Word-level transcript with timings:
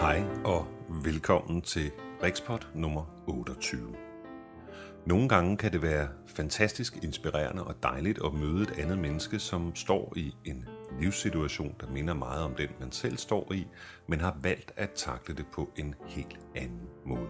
Hej 0.00 0.22
og 0.44 0.66
velkommen 0.88 1.62
til 1.62 1.90
Rikspot 2.22 2.68
nummer 2.74 3.04
28. 3.26 3.94
Nogle 5.06 5.28
gange 5.28 5.56
kan 5.56 5.72
det 5.72 5.82
være 5.82 6.08
fantastisk 6.26 7.04
inspirerende 7.04 7.64
og 7.64 7.74
dejligt 7.82 8.18
at 8.24 8.34
møde 8.34 8.62
et 8.62 8.78
andet 8.78 8.98
menneske, 8.98 9.38
som 9.38 9.74
står 9.74 10.12
i 10.16 10.34
en 10.44 10.68
livssituation, 11.00 11.74
der 11.80 11.86
minder 11.90 12.14
meget 12.14 12.44
om 12.44 12.54
den, 12.54 12.68
man 12.80 12.92
selv 12.92 13.16
står 13.16 13.52
i, 13.52 13.66
men 14.06 14.20
har 14.20 14.36
valgt 14.42 14.72
at 14.76 14.90
takle 14.90 15.34
det 15.34 15.46
på 15.52 15.70
en 15.76 15.94
helt 16.06 16.40
anden 16.54 16.88
måde. 17.06 17.28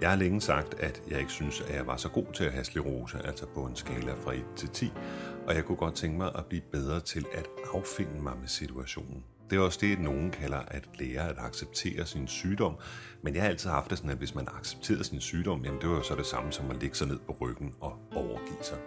Jeg 0.00 0.10
har 0.10 0.16
længe 0.16 0.40
sagt, 0.40 0.74
at 0.74 1.02
jeg 1.10 1.18
ikke 1.18 1.32
synes, 1.32 1.60
at 1.60 1.74
jeg 1.74 1.86
var 1.86 1.96
så 1.96 2.08
god 2.08 2.26
til 2.34 2.44
at 2.44 2.52
have 2.52 2.64
sklerose, 2.64 3.18
altså 3.24 3.46
på 3.46 3.64
en 3.64 3.76
skala 3.76 4.12
fra 4.12 4.32
1 4.32 4.44
til 4.56 4.68
10, 4.68 4.92
og 5.46 5.54
jeg 5.54 5.64
kunne 5.64 5.76
godt 5.76 5.94
tænke 5.94 6.18
mig 6.18 6.30
at 6.34 6.46
blive 6.46 6.62
bedre 6.72 7.00
til 7.00 7.26
at 7.34 7.46
affinde 7.74 8.22
mig 8.22 8.32
med 8.40 8.48
situationen. 8.48 9.24
Det 9.50 9.58
er 9.58 9.60
også 9.60 9.78
det, 9.80 10.00
nogen 10.00 10.30
kalder 10.30 10.58
at 10.68 10.88
lære 10.98 11.28
at 11.28 11.36
acceptere 11.38 12.06
sin 12.06 12.28
sygdom. 12.28 12.74
Men 13.22 13.34
jeg 13.34 13.42
har 13.42 13.48
altid 13.48 13.70
haft 13.70 13.90
det 13.90 13.98
sådan, 13.98 14.10
at 14.10 14.16
hvis 14.16 14.34
man 14.34 14.48
accepterer 14.58 15.02
sin 15.02 15.20
sygdom, 15.20 15.64
jamen 15.64 15.80
det 15.80 15.88
var 15.88 15.94
jo 15.94 16.02
så 16.02 16.14
det 16.14 16.26
samme 16.26 16.52
som 16.52 16.70
at 16.70 16.76
ligge 16.80 16.96
sig 16.96 17.08
ned 17.08 17.18
på 17.26 17.36
ryggen 17.40 17.74
og 17.80 17.92
overgive 18.14 18.62
sig. 18.62 18.78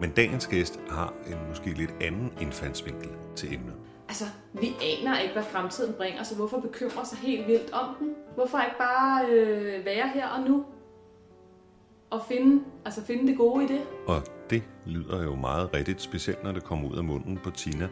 Men 0.00 0.10
dagens 0.10 0.46
gæst 0.46 0.80
har 0.90 1.14
en 1.26 1.36
måske 1.48 1.70
lidt 1.70 1.94
anden 2.00 2.32
indfaldsvinkel 2.40 3.10
til 3.36 3.54
emnet. 3.54 3.74
Altså, 4.08 4.24
vi 4.52 4.66
aner 4.82 5.18
ikke, 5.18 5.34
hvad 5.34 5.42
fremtiden 5.42 5.94
bringer, 5.94 6.22
så 6.22 6.34
hvorfor 6.36 6.60
bekymre 6.60 7.06
sig 7.06 7.18
helt 7.18 7.46
vildt 7.46 7.72
om 7.72 7.94
den? 7.98 8.14
Hvorfor 8.34 8.58
ikke 8.58 8.78
bare 8.78 9.26
øh, 9.26 9.84
være 9.84 10.08
her 10.08 10.28
og 10.28 10.48
nu? 10.48 10.64
Og 12.10 12.22
finde, 12.28 12.64
altså 12.84 13.04
finde 13.04 13.26
det 13.26 13.38
gode 13.38 13.64
i 13.64 13.68
det? 13.68 13.80
Og 14.06 14.22
det 14.50 14.62
lyder 14.86 15.22
jo 15.22 15.34
meget 15.34 15.74
rigtigt, 15.74 16.00
specielt 16.00 16.44
når 16.44 16.52
det 16.52 16.64
kommer 16.64 16.88
ud 16.88 16.96
af 16.96 17.04
munden 17.04 17.38
på 17.44 17.50
Tina. 17.50 17.88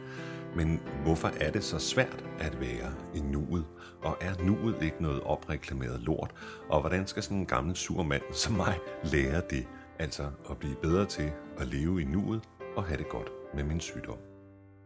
Men 0.57 0.81
hvorfor 1.03 1.29
er 1.41 1.51
det 1.51 1.65
så 1.65 1.79
svært 1.79 2.25
at 2.39 2.61
være 2.61 2.93
i 3.15 3.21
nuet? 3.21 3.65
Og 4.03 4.17
er 4.21 4.45
nuet 4.45 4.83
ikke 4.83 5.03
noget 5.03 5.23
opreklameret 5.23 6.01
lort? 6.01 6.31
Og 6.69 6.81
hvordan 6.81 7.07
skal 7.07 7.23
sådan 7.23 7.37
en 7.37 7.47
gammel 7.47 7.77
sur 7.77 8.03
mand 8.03 8.23
som 8.45 8.55
mig 8.55 8.75
lære 9.05 9.43
det? 9.51 9.67
Altså 9.99 10.31
at 10.51 10.59
blive 10.59 10.77
bedre 10.83 11.07
til 11.07 11.33
at 11.59 11.67
leve 11.67 12.03
i 12.03 12.05
nuet 12.05 12.43
og 12.77 12.85
have 12.85 12.99
det 12.99 13.09
godt 13.09 13.31
med 13.55 13.65
min 13.65 13.81
sygdom. 13.81 14.19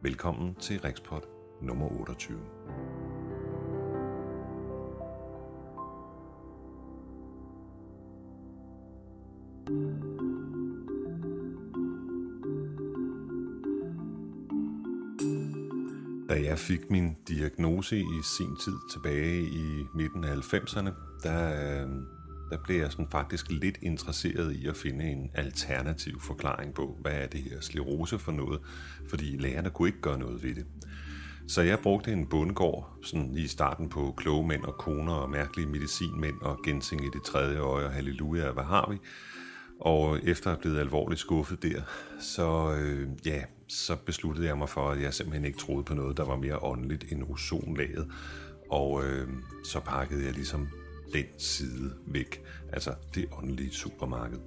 Velkommen 0.03 0.55
til 0.55 0.81
Rikspot 0.81 1.29
nummer 1.63 2.01
28. 2.01 2.39
Da 16.35 16.43
jeg 16.43 16.59
fik 16.59 16.91
min 16.91 17.17
diagnose 17.29 17.99
i 17.99 18.23
sin 18.23 18.57
tid 18.57 18.77
tilbage 18.93 19.43
i 19.43 19.87
midten 19.95 20.25
af 20.25 20.37
90'erne, 20.37 20.91
der, 21.23 21.53
øh, 21.53 21.89
der 22.51 22.59
blev 22.65 22.81
jeg 22.81 22.93
sådan 22.93 23.09
faktisk 23.11 23.51
lidt 23.51 23.79
interesseret 23.83 24.53
i 24.53 24.67
at 24.67 24.77
finde 24.77 25.05
en 25.05 25.31
alternativ 25.35 26.21
forklaring 26.21 26.75
på, 26.75 26.99
hvad 27.01 27.13
er 27.13 27.27
det 27.27 27.41
her 27.41 27.61
sklerose 27.61 28.19
for 28.19 28.33
noget, 28.33 28.61
fordi 29.09 29.37
lægerne 29.37 29.71
kunne 29.71 29.89
ikke 29.89 30.01
gøre 30.01 30.19
noget 30.19 30.43
ved 30.43 30.55
det. 30.55 30.67
Så 31.49 31.63
jeg 31.63 31.79
brugte 31.79 32.13
en 32.13 32.27
bundegård 32.27 32.99
sådan 33.03 33.33
lige 33.33 33.45
i 33.45 33.49
starten 33.49 33.89
på 33.89 34.15
kloge 34.17 34.47
mænd 34.47 34.65
og 34.65 34.75
koner 34.79 35.13
og 35.13 35.31
mærkelige 35.31 35.69
medicinmænd 35.69 36.41
og 36.41 36.59
gensing 36.65 37.05
i 37.05 37.09
det 37.13 37.23
tredje 37.23 37.59
øje 37.59 37.87
og 37.87 37.93
halleluja, 37.93 38.51
hvad 38.51 38.65
har 38.65 38.91
vi? 38.91 38.97
Og 39.81 40.19
efter 40.25 40.47
at 40.51 40.57
have 40.57 40.61
blevet 40.61 40.79
alvorligt 40.79 41.21
skuffet 41.21 41.63
der, 41.63 41.83
så, 42.21 42.77
øh, 42.81 43.09
ja, 43.27 43.43
så 43.69 43.97
besluttede 43.97 44.47
jeg 44.47 44.59
mig 44.59 44.69
for, 44.69 44.91
at 44.91 45.03
jeg 45.03 45.15
simpelthen 45.15 45.45
ikke 45.45 45.59
troede 45.59 45.85
på 45.85 45.95
noget, 45.95 46.17
der 46.17 46.25
var 46.25 46.37
mere 46.37 46.63
åndeligt 46.63 47.13
end 47.13 47.23
ozonlaget. 47.23 48.11
Og 48.71 49.05
øh, 49.05 49.29
så 49.65 49.81
pakkede 49.81 50.25
jeg 50.25 50.33
ligesom 50.33 50.69
den 51.13 51.25
side 51.39 51.93
væk, 52.07 52.43
altså 52.73 52.95
det 53.15 53.29
åndelige 53.33 53.71
supermarked. 53.71 54.39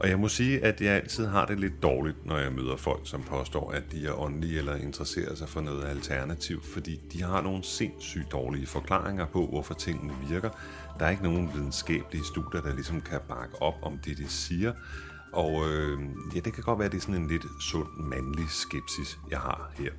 Og 0.00 0.08
jeg 0.08 0.18
må 0.18 0.28
sige, 0.28 0.64
at 0.64 0.80
jeg 0.80 0.92
altid 0.94 1.26
har 1.26 1.46
det 1.46 1.60
lidt 1.60 1.82
dårligt, 1.82 2.26
når 2.26 2.38
jeg 2.38 2.52
møder 2.52 2.76
folk, 2.76 3.00
som 3.04 3.22
påstår, 3.22 3.70
at 3.70 3.82
de 3.92 4.06
er 4.06 4.20
åndelige 4.20 4.58
eller 4.58 4.76
interesserer 4.76 5.34
sig 5.34 5.48
for 5.48 5.60
noget 5.60 5.84
alternativ, 5.88 6.62
fordi 6.62 7.00
de 7.12 7.22
har 7.22 7.42
nogle 7.42 7.64
sindssygt 7.64 8.32
dårlige 8.32 8.66
forklaringer 8.66 9.26
på, 9.26 9.46
hvorfor 9.46 9.74
tingene 9.74 10.12
virker. 10.28 10.50
Der 10.98 11.06
er 11.06 11.10
ikke 11.10 11.22
nogen 11.22 11.50
videnskabelige 11.54 12.24
studier, 12.24 12.60
der 12.60 12.74
ligesom 12.74 13.00
kan 13.00 13.20
bakke 13.28 13.62
op 13.62 13.74
om 13.82 13.98
det, 13.98 14.18
de 14.18 14.28
siger. 14.28 14.72
Og 15.32 15.68
øh, 15.68 16.00
ja, 16.34 16.40
det 16.40 16.52
kan 16.52 16.64
godt 16.64 16.78
være, 16.78 16.86
at 16.86 16.92
det 16.92 16.98
er 16.98 17.02
sådan 17.02 17.22
en 17.22 17.28
lidt 17.28 17.46
sund 17.60 17.88
mandlig 17.98 18.50
skepsis, 18.50 19.18
jeg 19.30 19.38
har 19.38 19.72
her. 19.74 19.92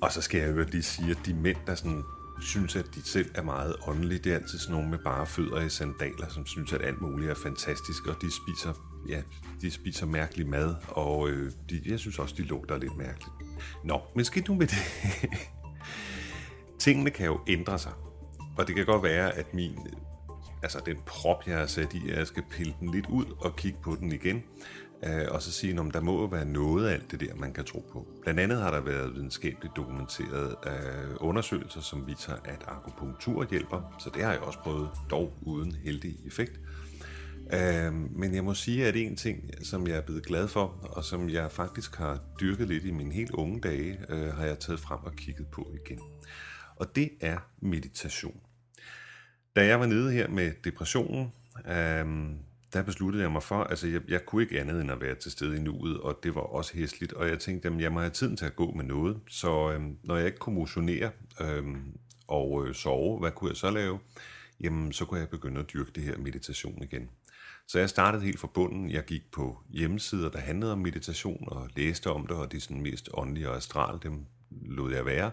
Og 0.00 0.12
så 0.12 0.20
skal 0.20 0.40
jeg 0.40 0.56
jo 0.56 0.64
lige 0.70 0.82
sige, 0.82 1.10
at 1.10 1.18
de 1.26 1.34
mænd, 1.34 1.56
der 1.66 1.74
sådan 1.74 2.02
synes, 2.40 2.76
at 2.76 2.86
de 2.94 3.02
selv 3.02 3.30
er 3.34 3.42
meget 3.42 3.76
åndelige. 3.86 4.18
Det 4.18 4.32
er 4.32 4.36
altid 4.36 4.58
sådan 4.58 4.74
nogle 4.74 4.90
med 4.90 4.98
bare 4.98 5.26
fødder 5.26 5.60
i 5.60 5.68
sandaler, 5.68 6.28
som 6.28 6.46
synes, 6.46 6.72
at 6.72 6.82
alt 6.82 7.00
muligt 7.00 7.30
er 7.30 7.34
fantastisk, 7.34 8.06
og 8.06 8.16
de 8.22 8.30
spiser, 8.30 8.72
ja, 9.08 9.22
de 9.60 9.70
spiser 9.70 10.06
mærkelig 10.06 10.48
mad, 10.48 10.74
og 10.88 11.28
øh, 11.28 11.52
de, 11.70 11.82
jeg 11.86 11.98
synes 11.98 12.18
også, 12.18 12.34
de 12.38 12.42
lugter 12.42 12.78
lidt 12.78 12.96
mærkeligt. 12.96 13.32
Nå, 13.84 14.00
men 14.14 14.24
skidt 14.24 14.48
nu 14.48 14.54
med 14.54 14.66
det. 14.66 14.78
Tingene 16.78 17.10
kan 17.10 17.26
jo 17.26 17.40
ændre 17.46 17.78
sig, 17.78 17.92
og 18.56 18.66
det 18.66 18.74
kan 18.74 18.86
godt 18.86 19.02
være, 19.02 19.32
at 19.32 19.54
min 19.54 19.78
altså 20.64 20.80
den 20.86 20.96
prop, 21.06 21.46
jeg 21.46 21.58
har 21.58 21.66
sat 21.66 21.94
i, 21.94 22.10
at 22.10 22.18
jeg 22.18 22.26
skal 22.26 22.42
pille 22.50 22.74
den 22.80 22.90
lidt 22.90 23.06
ud 23.06 23.24
og 23.40 23.56
kigge 23.56 23.78
på 23.82 23.96
den 24.00 24.12
igen, 24.12 24.42
øh, 25.06 25.26
og 25.30 25.42
så 25.42 25.52
sige, 25.52 25.80
at 25.80 25.94
der 25.94 26.00
må 26.00 26.26
være 26.26 26.44
noget 26.44 26.88
af 26.88 26.92
alt 26.92 27.10
det 27.10 27.20
der, 27.20 27.34
man 27.34 27.52
kan 27.52 27.64
tro 27.64 27.84
på. 27.92 28.06
Blandt 28.22 28.40
andet 28.40 28.58
har 28.58 28.70
der 28.70 28.80
været 28.80 29.14
videnskabeligt 29.14 29.76
dokumenteret 29.76 30.56
øh, 30.66 31.16
undersøgelser, 31.20 31.80
som 31.80 32.06
viser, 32.06 32.32
at 32.44 32.64
akupunktur 32.66 33.46
hjælper, 33.50 33.96
så 33.98 34.10
det 34.14 34.24
har 34.24 34.32
jeg 34.32 34.40
også 34.40 34.58
prøvet, 34.58 34.88
dog 35.10 35.32
uden 35.42 35.76
heldig 35.84 36.16
effekt. 36.26 36.60
Øh, 37.52 37.92
men 37.94 38.34
jeg 38.34 38.44
må 38.44 38.54
sige, 38.54 38.86
at 38.86 38.96
en 38.96 39.16
ting, 39.16 39.50
som 39.62 39.86
jeg 39.86 39.96
er 39.96 40.02
blevet 40.02 40.26
glad 40.26 40.48
for, 40.48 40.62
og 40.82 41.04
som 41.04 41.28
jeg 41.28 41.52
faktisk 41.52 41.96
har 41.96 42.18
dyrket 42.40 42.68
lidt 42.68 42.84
i 42.84 42.90
mine 42.90 43.14
helt 43.14 43.30
unge 43.30 43.60
dage, 43.60 43.98
øh, 44.08 44.34
har 44.34 44.44
jeg 44.44 44.58
taget 44.58 44.80
frem 44.80 44.98
og 45.02 45.12
kigget 45.12 45.46
på 45.46 45.74
igen. 45.84 46.00
Og 46.76 46.96
det 46.96 47.10
er 47.20 47.38
meditation. 47.60 48.40
Da 49.56 49.66
jeg 49.66 49.80
var 49.80 49.86
nede 49.86 50.12
her 50.12 50.28
med 50.28 50.52
depressionen, 50.64 51.32
øhm, 51.68 52.38
der 52.72 52.82
besluttede 52.82 53.22
jeg 53.22 53.32
mig 53.32 53.42
for, 53.42 53.64
altså 53.64 53.86
jeg, 53.86 54.00
jeg 54.08 54.26
kunne 54.26 54.42
ikke 54.42 54.60
andet 54.60 54.80
end 54.80 54.90
at 54.90 55.00
være 55.00 55.14
til 55.14 55.32
stede 55.32 55.56
i 55.56 55.60
nuet, 55.60 56.00
og 56.00 56.18
det 56.22 56.34
var 56.34 56.40
også 56.40 56.74
hæsligt, 56.74 57.12
og 57.12 57.28
jeg 57.28 57.38
tænkte, 57.38 57.68
at 57.68 57.80
jeg 57.80 57.92
må 57.92 58.00
have 58.00 58.10
tiden 58.10 58.36
til 58.36 58.44
at 58.44 58.56
gå 58.56 58.72
med 58.72 58.84
noget, 58.84 59.20
så 59.28 59.72
øhm, 59.72 59.96
når 60.02 60.16
jeg 60.16 60.26
ikke 60.26 60.38
kunne 60.38 60.54
motionere 60.54 61.10
øhm, 61.40 61.98
og 62.28 62.66
øh, 62.66 62.74
sove, 62.74 63.18
hvad 63.18 63.30
kunne 63.30 63.50
jeg 63.50 63.56
så 63.56 63.70
lave? 63.70 63.98
Jamen, 64.60 64.92
så 64.92 65.04
kunne 65.04 65.20
jeg 65.20 65.28
begynde 65.28 65.60
at 65.60 65.72
dyrke 65.72 65.90
det 65.94 66.02
her 66.02 66.18
meditation 66.18 66.82
igen. 66.82 67.10
Så 67.66 67.78
jeg 67.78 67.90
startede 67.90 68.24
helt 68.24 68.40
fra 68.40 68.48
bunden. 68.54 68.90
Jeg 68.90 69.04
gik 69.04 69.30
på 69.32 69.58
hjemmesider, 69.70 70.28
der 70.28 70.38
handlede 70.38 70.72
om 70.72 70.78
meditation, 70.78 71.44
og 71.46 71.68
læste 71.76 72.10
om 72.10 72.26
det, 72.26 72.36
og 72.36 72.52
de 72.52 72.60
sådan 72.60 72.82
mest 72.82 73.08
åndelige 73.14 73.50
og 73.50 73.56
astral, 73.56 73.98
dem 74.02 74.24
lod 74.50 74.92
jeg 74.92 75.06
være. 75.06 75.30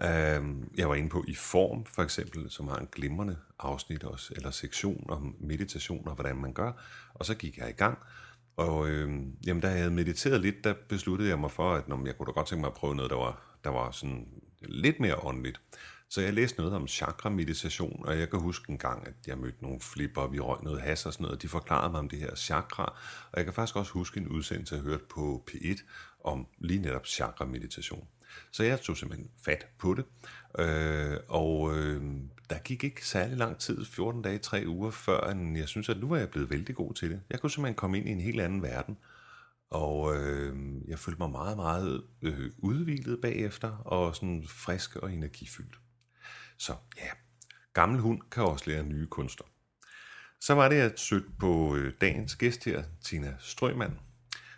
Øhm, 0.00 0.72
jeg 0.76 0.88
var 0.88 0.94
inde 0.94 1.08
på 1.08 1.24
i 1.28 1.34
form, 1.34 1.84
for 1.84 2.02
eksempel, 2.02 2.50
som 2.50 2.68
har 2.68 2.76
en 2.76 2.88
glimrende 2.92 3.36
afsnit 3.58 4.04
også, 4.04 4.32
eller 4.36 4.50
sektion 4.50 5.06
om 5.08 5.36
meditation 5.40 6.08
og 6.08 6.14
hvordan 6.14 6.36
man 6.36 6.52
gør. 6.52 6.72
Og 7.14 7.26
så 7.26 7.34
gik 7.34 7.58
jeg 7.58 7.68
i 7.68 7.72
gang. 7.72 7.98
Og 8.56 8.88
øh, 8.88 9.10
jamen, 9.46 9.60
da 9.60 9.68
jeg 9.68 9.78
havde 9.78 9.90
mediteret 9.90 10.40
lidt, 10.40 10.64
der 10.64 10.74
besluttede 10.88 11.28
jeg 11.28 11.38
mig 11.38 11.50
for, 11.50 11.74
at 11.74 11.88
når 11.88 12.06
jeg 12.06 12.16
kunne 12.16 12.26
da 12.26 12.32
godt 12.32 12.46
tænke 12.46 12.60
mig 12.60 12.68
at 12.68 12.74
prøve 12.74 12.94
noget, 12.94 13.10
der 13.10 13.16
var, 13.16 13.42
der 13.64 13.70
var 13.70 13.90
sådan 13.90 14.28
lidt 14.60 15.00
mere 15.00 15.24
åndeligt. 15.24 15.60
Så 16.08 16.20
jeg 16.20 16.32
læste 16.32 16.58
noget 16.58 16.74
om 16.74 16.88
chakra-meditation, 16.88 18.04
og 18.04 18.18
jeg 18.18 18.30
kan 18.30 18.40
huske 18.40 18.70
en 18.70 18.78
gang, 18.78 19.06
at 19.06 19.14
jeg 19.26 19.38
mødte 19.38 19.62
nogle 19.62 19.80
flipper, 19.80 20.26
vi 20.26 20.40
røg 20.40 20.62
noget 20.62 20.80
has 20.80 21.06
og 21.06 21.12
sådan 21.12 21.24
noget, 21.24 21.42
de 21.42 21.48
forklarede 21.48 21.90
mig 21.90 21.98
om 21.98 22.08
det 22.08 22.18
her 22.18 22.34
chakra, 22.34 22.84
og 23.32 23.36
jeg 23.36 23.44
kan 23.44 23.54
faktisk 23.54 23.76
også 23.76 23.92
huske 23.92 24.20
en 24.20 24.28
udsendelse, 24.28 24.74
jeg 24.74 24.82
hørte 24.84 25.04
på 25.10 25.44
P1 25.50 25.82
om 26.24 26.46
lige 26.58 26.80
netop 26.80 27.06
chakra-meditation. 27.06 28.08
Så 28.50 28.62
jeg 28.64 28.80
tog 28.80 28.96
simpelthen 28.96 29.30
fat 29.44 29.66
på 29.78 29.94
det, 29.94 30.04
øh, 30.58 31.16
og 31.28 31.78
øh, 31.78 32.02
der 32.50 32.58
gik 32.58 32.84
ikke 32.84 33.06
særlig 33.06 33.36
lang 33.36 33.58
tid, 33.58 33.84
14 33.84 34.22
dage, 34.22 34.38
3 34.38 34.64
uger, 34.66 34.90
før 34.90 35.34
jeg 35.56 35.68
synes, 35.68 35.88
at 35.88 36.00
nu 36.00 36.08
var 36.08 36.16
jeg 36.16 36.30
blevet 36.30 36.50
vældig 36.50 36.74
god 36.74 36.94
til 36.94 37.10
det. 37.10 37.20
Jeg 37.30 37.40
kunne 37.40 37.50
simpelthen 37.50 37.74
komme 37.74 37.98
ind 37.98 38.08
i 38.08 38.12
en 38.12 38.20
helt 38.20 38.40
anden 38.40 38.62
verden, 38.62 38.98
og 39.70 40.16
øh, 40.16 40.56
jeg 40.88 40.98
følte 40.98 41.18
mig 41.18 41.30
meget, 41.30 41.56
meget 41.56 42.02
øh, 42.22 42.50
udvilet 42.58 43.20
bagefter, 43.20 43.68
og 43.68 44.16
sådan 44.16 44.44
frisk 44.48 44.96
og 44.96 45.12
energifyldt. 45.12 45.78
Så 46.58 46.74
ja, 46.96 47.08
gammel 47.72 48.00
hund 48.00 48.20
kan 48.30 48.42
også 48.42 48.70
lære 48.70 48.82
nye 48.82 49.06
kunster. 49.06 49.44
Så 50.40 50.54
var 50.54 50.68
det, 50.68 50.76
at 50.76 50.82
jeg 50.82 50.92
søgte 50.96 51.30
på 51.38 51.76
øh, 51.76 51.92
dagens 52.00 52.36
gæst 52.36 52.64
her, 52.64 52.82
Tina 53.04 53.36
Strømand. 53.40 53.92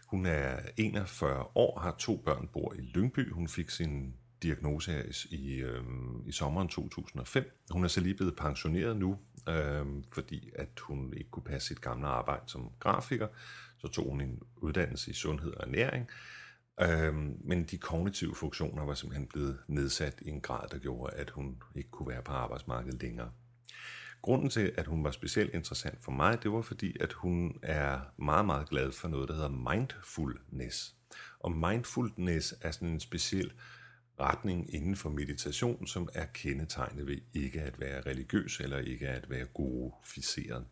Hun 0.06 0.27
er 0.27 0.56
41 0.77 1.47
år, 1.55 1.81
har 1.81 1.95
to 1.99 2.17
børn, 2.17 2.49
bor 2.53 2.75
i 2.75 2.81
Lyngby. 2.81 3.33
Hun 3.33 3.49
fik 3.49 3.71
sin 3.71 4.15
diagnose 4.43 4.93
her 4.93 5.03
i, 5.31 5.55
øh, 5.55 5.83
i 6.27 6.33
sommeren 6.33 6.69
2005. 6.69 7.61
Hun 7.71 7.85
er 7.85 7.89
så 7.89 8.01
lige 8.01 8.15
blevet 8.15 8.37
pensioneret 8.37 8.97
nu, 8.97 9.19
øh, 9.49 9.87
fordi 10.12 10.51
at 10.55 10.81
hun 10.81 11.15
ikke 11.17 11.31
kunne 11.31 11.43
passe 11.43 11.69
sit 11.69 11.81
gamle 11.81 12.06
arbejde 12.06 12.43
som 12.47 12.71
grafiker. 12.81 13.29
Så 13.79 13.89
tog 13.89 14.11
hun 14.11 14.21
en 14.21 14.43
uddannelse 14.56 15.11
i 15.11 15.15
sundhed 15.15 15.53
og 15.53 15.69
ernæring. 15.69 16.09
Øh, 16.81 17.15
men 17.45 17.65
de 17.65 17.79
kognitive 17.79 18.35
funktioner 18.35 18.85
var 18.85 18.95
simpelthen 18.95 19.29
blevet 19.29 19.59
nedsat 19.69 20.21
i 20.23 20.29
en 20.29 20.41
grad, 20.41 20.69
der 20.69 20.79
gjorde, 20.79 21.15
at 21.15 21.31
hun 21.31 21.62
ikke 21.75 21.91
kunne 21.91 22.09
være 22.09 22.23
på 22.23 22.33
arbejdsmarkedet 22.33 23.03
længere. 23.03 23.31
Grunden 24.25 24.50
til, 24.50 24.73
at 24.76 24.87
hun 24.87 25.05
var 25.05 25.11
specielt 25.11 25.55
interessant 25.55 26.05
for 26.05 26.12
mig, 26.12 26.43
det 26.43 26.53
var 26.53 26.62
fordi, 26.62 26.97
at 27.00 27.12
hun 27.12 27.59
er 27.62 28.00
meget, 28.17 28.47
meget 28.47 28.69
glad 28.69 28.93
for 28.93 29.09
noget, 29.09 29.29
der 29.29 29.35
hedder 29.35 29.73
mindfulness. 29.73 30.94
Og 31.41 31.53
mindfulness 31.53 32.55
er 32.61 32.71
sådan 32.71 32.88
en 32.88 33.00
speciel 33.00 33.53
retning 34.21 34.75
inden 34.75 34.97
for 34.97 35.11
meditation, 35.11 35.87
som 35.87 36.09
er 36.15 36.25
kendetegnet 36.35 37.06
ved 37.06 37.19
ikke 37.35 37.62
at 37.62 37.81
være 37.81 38.00
religiøs 38.00 38.61
eller 38.61 38.79
ikke 38.79 39.09
at 39.09 39.31
være 39.31 39.47
goroficeret. 39.47 40.65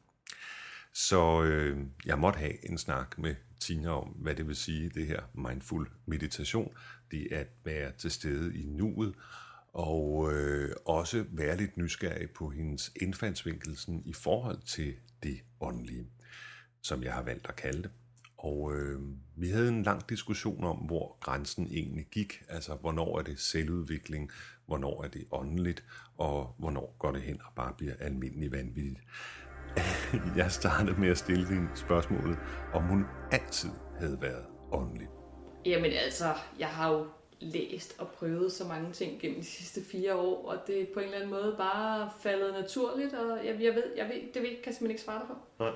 Så 0.93 1.43
øh, 1.43 1.78
jeg 2.05 2.19
måtte 2.19 2.38
have 2.38 2.70
en 2.70 2.78
snak 2.78 3.19
med 3.19 3.34
Tina 3.60 3.90
om, 3.90 4.08
hvad 4.08 4.34
det 4.34 4.48
vil 4.48 4.56
sige, 4.56 4.88
det 4.88 5.06
her 5.06 5.22
mindful 5.34 5.90
meditation. 6.06 6.75
Det 7.10 7.28
er 7.31 7.40
at 7.40 7.48
være 7.64 7.93
til 7.98 8.10
stede 8.10 8.58
i 8.58 8.64
nuet, 8.66 9.14
og 9.72 10.32
øh, 10.32 10.72
også 10.86 11.24
være 11.30 11.56
lidt 11.56 11.76
nysgerrig 11.76 12.30
på 12.30 12.48
hendes 12.48 12.92
indfaldsvinkelsen 13.00 14.02
i 14.04 14.12
forhold 14.12 14.58
til 14.66 14.94
det 15.22 15.40
åndelige, 15.60 16.06
som 16.82 17.02
jeg 17.02 17.12
har 17.12 17.22
valgt 17.22 17.46
at 17.48 17.56
kalde 17.56 17.82
det. 17.82 17.90
Og 18.38 18.74
øh, 18.74 19.00
vi 19.36 19.50
havde 19.50 19.69
en 19.69 19.82
lang 19.82 20.08
diskussion 20.08 20.64
om, 20.64 20.76
hvor 20.76 21.16
grænsen 21.20 21.66
egentlig 21.70 22.06
gik. 22.10 22.42
Altså, 22.48 22.74
hvornår 22.74 23.19
er 23.19 23.22
det 23.22 23.40
selvudvikling, 23.40 24.30
hvornår 24.66 25.04
er 25.04 25.08
det 25.08 25.24
åndeligt, 25.30 25.84
og 26.19 26.54
hvornår 26.58 26.96
går 26.98 27.12
det 27.12 27.22
hen 27.22 27.40
og 27.44 27.52
bare 27.56 27.74
bliver 27.78 27.94
almindelig 28.00 28.52
vanvittigt. 28.52 29.00
Jeg 30.36 30.52
startede 30.52 31.00
med 31.00 31.08
at 31.08 31.19
stille 31.19 31.46
hende 31.46 31.69
spørgsmålet, 31.74 32.38
om 32.72 32.82
hun 32.82 33.04
altid 33.32 33.70
havde 33.98 34.19
været 34.20 34.46
åndelig. 34.72 35.08
Jamen 35.64 35.92
altså, 35.92 36.34
jeg 36.58 36.69
har 36.69 36.92
jo 36.92 37.06
læst 37.43 37.94
og 37.99 38.09
prøvet 38.09 38.53
så 38.53 38.65
mange 38.65 38.93
ting 38.93 39.21
gennem 39.21 39.41
de 39.41 39.47
sidste 39.47 39.81
fire 39.93 40.15
år, 40.15 40.49
og 40.49 40.59
det 40.67 40.81
er 40.81 40.87
på 40.94 41.00
en 41.00 41.05
eller 41.05 41.17
anden 41.17 41.31
måde 41.31 41.55
bare 41.59 42.11
faldet 42.23 42.55
naturligt, 42.55 43.15
og 43.15 43.47
jeg, 43.47 43.56
jeg 43.61 43.75
ved, 43.75 43.85
jeg 43.97 44.06
ved, 44.09 44.15
det 44.35 44.43
ved, 44.43 44.49
kan 44.49 44.59
jeg 44.67 44.75
simpelthen 44.75 44.91
ikke 44.91 45.03
svare 45.03 45.19
dig 45.19 45.27
på. 45.29 45.35
Nej. 45.65 45.73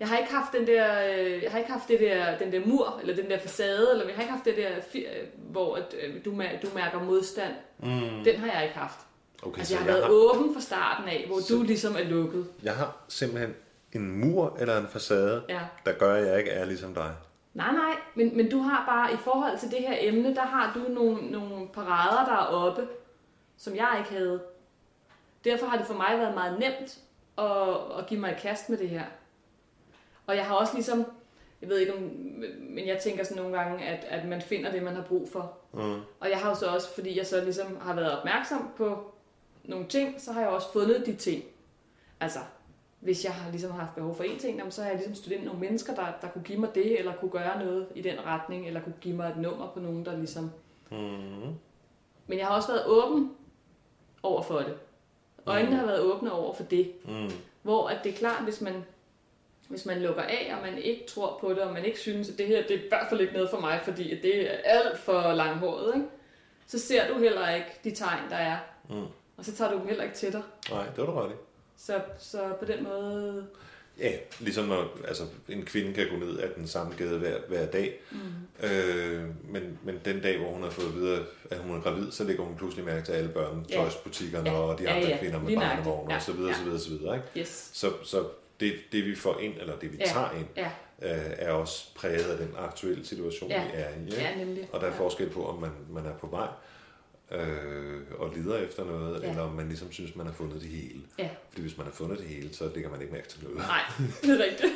Jeg 0.00 0.08
har 0.08 0.18
ikke 0.18 0.32
haft 0.32 0.52
den 0.52 0.66
der, 0.66 1.08
øh, 1.10 1.42
jeg 1.42 1.50
har 1.50 1.58
ikke 1.58 1.70
haft 1.72 1.88
det 1.88 2.00
der, 2.00 2.38
den 2.38 2.52
der 2.52 2.66
mur, 2.66 2.98
eller 3.00 3.16
den 3.16 3.30
der 3.30 3.38
facade, 3.38 3.90
eller 3.90 4.04
jeg 4.06 4.14
har 4.14 4.22
ikke 4.22 4.32
haft 4.32 4.44
det 4.44 4.56
der, 4.56 4.70
øh, 4.94 5.26
hvor 5.36 5.76
at, 5.76 5.94
øh, 6.02 6.24
du, 6.24 6.30
du 6.62 6.68
mærker 6.74 7.02
modstand. 7.04 7.54
Mm. 7.78 8.24
Den 8.24 8.36
har 8.36 8.52
jeg 8.52 8.62
ikke 8.64 8.76
haft. 8.78 8.98
Okay, 9.42 9.58
Altså, 9.58 9.74
jeg 9.74 9.82
har 9.82 9.86
været 9.90 10.08
åben 10.10 10.54
fra 10.54 10.60
starten 10.60 11.08
af, 11.08 11.24
hvor 11.26 11.40
du 11.48 11.62
ligesom 11.62 11.96
er 11.96 12.04
lukket. 12.04 12.46
jeg 12.62 12.74
har 12.74 13.04
simpelthen 13.08 13.54
en 13.92 14.20
mur 14.20 14.56
eller 14.60 14.78
en 14.80 14.88
facade, 14.88 15.42
Ja. 15.48 15.60
der 15.86 15.92
gør, 15.92 16.14
at 16.14 16.26
jeg 16.26 16.38
ikke 16.38 16.50
er 16.50 16.64
ligesom 16.64 16.94
dig. 16.94 17.14
Nej, 17.54 17.72
nej, 17.72 17.96
men, 18.14 18.36
men 18.36 18.50
du 18.50 18.58
har 18.58 18.86
bare, 18.86 19.12
i 19.12 19.16
forhold 19.16 19.58
til 19.58 19.70
det 19.70 19.78
her 19.78 19.96
emne, 20.00 20.34
der 20.34 20.42
har 20.42 20.72
du 20.74 20.92
nogle, 20.92 21.30
nogle 21.30 21.68
parader, 21.68 22.24
der 22.24 22.32
er 22.32 22.46
oppe, 22.46 22.88
som 23.56 23.76
jeg 23.76 23.96
ikke 23.98 24.10
havde. 24.10 24.42
Derfor 25.44 25.66
har 25.66 25.78
det 25.78 25.86
for 25.86 25.94
mig 25.94 26.18
været 26.18 26.34
meget 26.34 26.58
nemt 26.58 27.00
at, 27.38 27.98
at 27.98 28.06
give 28.06 28.20
mig 28.20 28.30
et 28.30 28.38
kast 28.38 28.68
med 28.68 28.78
det 28.78 28.88
her. 28.88 29.04
Og 30.26 30.36
jeg 30.36 30.46
har 30.46 30.54
også 30.54 30.74
ligesom, 30.74 31.04
jeg 31.60 31.68
ved 31.68 31.78
ikke 31.78 31.94
om, 31.94 32.02
men 32.60 32.86
jeg 32.86 32.98
tænker 32.98 33.24
sådan 33.24 33.42
nogle 33.42 33.58
gange, 33.58 33.84
at, 33.84 34.04
at 34.04 34.28
man 34.28 34.42
finder 34.42 34.70
det, 34.70 34.82
man 34.82 34.94
har 34.94 35.02
brug 35.02 35.28
for. 35.32 35.58
Mm. 35.72 36.00
Og 36.20 36.30
jeg 36.30 36.38
har 36.38 36.48
jo 36.48 36.54
så 36.54 36.66
også, 36.66 36.94
fordi 36.94 37.18
jeg 37.18 37.26
så 37.26 37.44
ligesom 37.44 37.80
har 37.80 37.94
været 37.94 38.18
opmærksom 38.18 38.70
på 38.76 39.14
nogle 39.64 39.86
ting, 39.86 40.20
så 40.20 40.32
har 40.32 40.40
jeg 40.40 40.50
også 40.50 40.72
fundet 40.72 41.06
de 41.06 41.16
ting. 41.16 41.44
Altså, 42.20 42.38
hvis 43.04 43.24
jeg 43.24 43.32
har 43.32 43.50
ligesom 43.50 43.70
haft 43.70 43.94
behov 43.94 44.14
for 44.14 44.24
en 44.24 44.38
ting, 44.38 44.72
så 44.72 44.82
har 44.82 44.90
jeg 44.90 44.98
ligesom 44.98 45.32
ind 45.32 45.44
nogle 45.44 45.60
mennesker, 45.60 45.94
der, 45.94 46.06
der 46.20 46.28
kunne 46.28 46.44
give 46.44 46.58
mig 46.58 46.74
det, 46.74 46.98
eller 46.98 47.12
kunne 47.14 47.30
gøre 47.30 47.64
noget 47.64 47.86
i 47.94 48.02
den 48.02 48.24
retning, 48.26 48.66
eller 48.66 48.80
kunne 48.80 48.94
give 49.00 49.16
mig 49.16 49.30
et 49.30 49.36
nummer 49.36 49.70
på 49.74 49.80
nogen, 49.80 50.04
der 50.04 50.16
ligesom... 50.16 50.50
Mm. 50.90 51.54
Men 52.26 52.38
jeg 52.38 52.46
har 52.46 52.54
også 52.54 52.68
været 52.68 52.86
åben 52.86 53.30
over 54.22 54.42
for 54.42 54.58
det. 54.58 54.74
Øjnene 55.46 55.76
har 55.76 55.86
været 55.86 56.00
åbne 56.00 56.32
over 56.32 56.54
for 56.54 56.62
det. 56.62 56.92
Mm. 57.04 57.30
Hvor 57.62 57.88
at 57.88 57.98
det 58.04 58.12
er 58.12 58.16
klart, 58.16 58.44
hvis 58.44 58.60
man, 58.60 58.84
hvis 59.68 59.86
man 59.86 60.02
lukker 60.02 60.22
af, 60.22 60.54
og 60.56 60.70
man 60.70 60.78
ikke 60.78 61.06
tror 61.06 61.38
på 61.40 61.50
det, 61.50 61.58
og 61.58 61.72
man 61.72 61.84
ikke 61.84 61.98
synes, 61.98 62.30
at 62.30 62.38
det 62.38 62.46
her 62.46 62.62
det 62.62 62.70
er 62.70 62.84
i 62.84 62.88
hvert 62.88 63.06
fald 63.08 63.20
ikke 63.20 63.32
noget 63.32 63.50
for 63.50 63.60
mig, 63.60 63.80
fordi 63.84 64.20
det 64.20 64.50
er 64.50 64.56
alt 64.64 64.98
for 64.98 65.32
langhåret, 65.32 65.94
ikke? 65.94 66.06
så 66.66 66.78
ser 66.78 67.08
du 67.08 67.18
heller 67.18 67.50
ikke 67.50 67.80
de 67.84 67.90
tegn, 67.90 68.30
der 68.30 68.36
er. 68.36 68.56
Mm. 68.88 69.06
Og 69.36 69.44
så 69.44 69.54
tager 69.54 69.70
du 69.70 69.78
dem 69.78 69.86
heller 69.86 70.04
ikke 70.04 70.16
til 70.16 70.32
dig. 70.32 70.42
Nej, 70.70 70.84
det 70.84 70.98
var 70.98 71.06
du 71.06 71.12
ret 71.12 71.30
i. 71.30 71.34
Så, 71.76 72.00
så 72.18 72.38
på 72.60 72.64
den 72.64 72.84
måde... 72.84 73.46
Ja, 73.98 74.12
ligesom 74.40 74.64
når 74.64 74.98
altså, 75.08 75.22
en 75.48 75.64
kvinde 75.64 75.92
kan 75.94 76.06
gå 76.10 76.16
ned 76.16 76.38
ad 76.40 76.48
den 76.56 76.66
samme 76.66 76.94
gade 76.98 77.18
hver, 77.18 77.38
hver 77.48 77.66
dag. 77.66 78.00
Mm. 78.10 78.66
Øh, 78.68 79.24
men, 79.48 79.78
men 79.84 80.00
den 80.04 80.20
dag, 80.20 80.38
hvor 80.38 80.48
hun 80.52 80.62
har 80.62 80.70
fået 80.70 80.86
at 80.86 80.94
vide, 80.94 81.24
at 81.50 81.58
hun 81.58 81.76
er 81.76 81.80
gravid, 81.80 82.12
så 82.12 82.24
lægger 82.24 82.42
hun 82.44 82.56
pludselig 82.56 82.84
mærke 82.84 83.06
til 83.06 83.12
alle 83.12 83.28
børnetøjsbutikkerne 83.30 84.50
Ja. 84.50 84.56
og 84.56 84.78
de 84.78 84.82
Ja, 84.84 84.96
andre 84.96 85.08
ja. 85.08 85.18
kvinder 85.18 85.40
med 85.40 85.56
barnevogne 85.56 86.10
Ja. 86.12 86.16
og 86.16 86.22
så 86.22 86.32
videre, 86.32 86.50
Ja. 86.50 86.56
så 86.58 86.64
videre, 86.64 86.78
så 86.80 86.90
videre. 86.90 87.14
Ikke? 87.16 87.28
Yes. 87.40 87.70
Så, 87.72 87.92
så 88.02 88.24
det, 88.60 88.72
det, 88.92 89.04
vi 89.06 89.14
får 89.16 89.38
ind, 89.40 89.54
eller 89.60 89.76
det, 89.76 89.92
vi 89.92 89.96
Ja. 90.00 90.04
tager 90.06 90.30
ind, 90.38 90.46
Ja, 90.56 90.70
øh, 91.02 91.32
er 91.38 91.52
også 91.52 91.94
præget 91.94 92.24
af 92.30 92.38
den 92.38 92.50
aktuelle 92.58 93.06
situation, 93.06 93.50
Ja. 93.50 93.64
vi 93.64 93.70
er 93.74 93.88
i. 93.88 94.04
Ikke? 94.04 94.16
ja 94.16 94.36
nemlig. 94.36 94.68
Og 94.72 94.80
der 94.80 94.86
er 94.86 94.92
ja. 94.92 94.98
forskel 94.98 95.30
på, 95.30 95.46
om 95.46 95.60
man, 95.60 95.70
man 95.90 96.06
er 96.06 96.14
på 96.20 96.26
vej 96.26 96.48
øh, 97.40 98.00
og 98.18 98.32
lider 98.36 98.58
efter 98.58 98.84
noget, 98.84 99.22
Ja. 99.22 99.30
eller 99.30 99.42
om 99.42 99.52
man 99.52 99.68
ligesom 99.68 99.92
synes, 99.92 100.16
man 100.16 100.26
har 100.26 100.32
fundet 100.32 100.60
det 100.60 100.68
hele. 100.70 101.00
Ja. 101.18 101.28
Fordi 101.48 101.62
hvis 101.62 101.76
man 101.76 101.86
har 101.86 101.92
fundet 101.92 102.18
det 102.18 102.26
hele, 102.26 102.54
så 102.54 102.70
lægger 102.74 102.90
man 102.90 103.00
ikke 103.00 103.12
mærke 103.12 103.28
til 103.28 103.42
noget. 103.44 103.58
Nej, 103.58 103.80
det 104.22 104.30
er 104.40 104.44
rigtigt. 104.44 104.72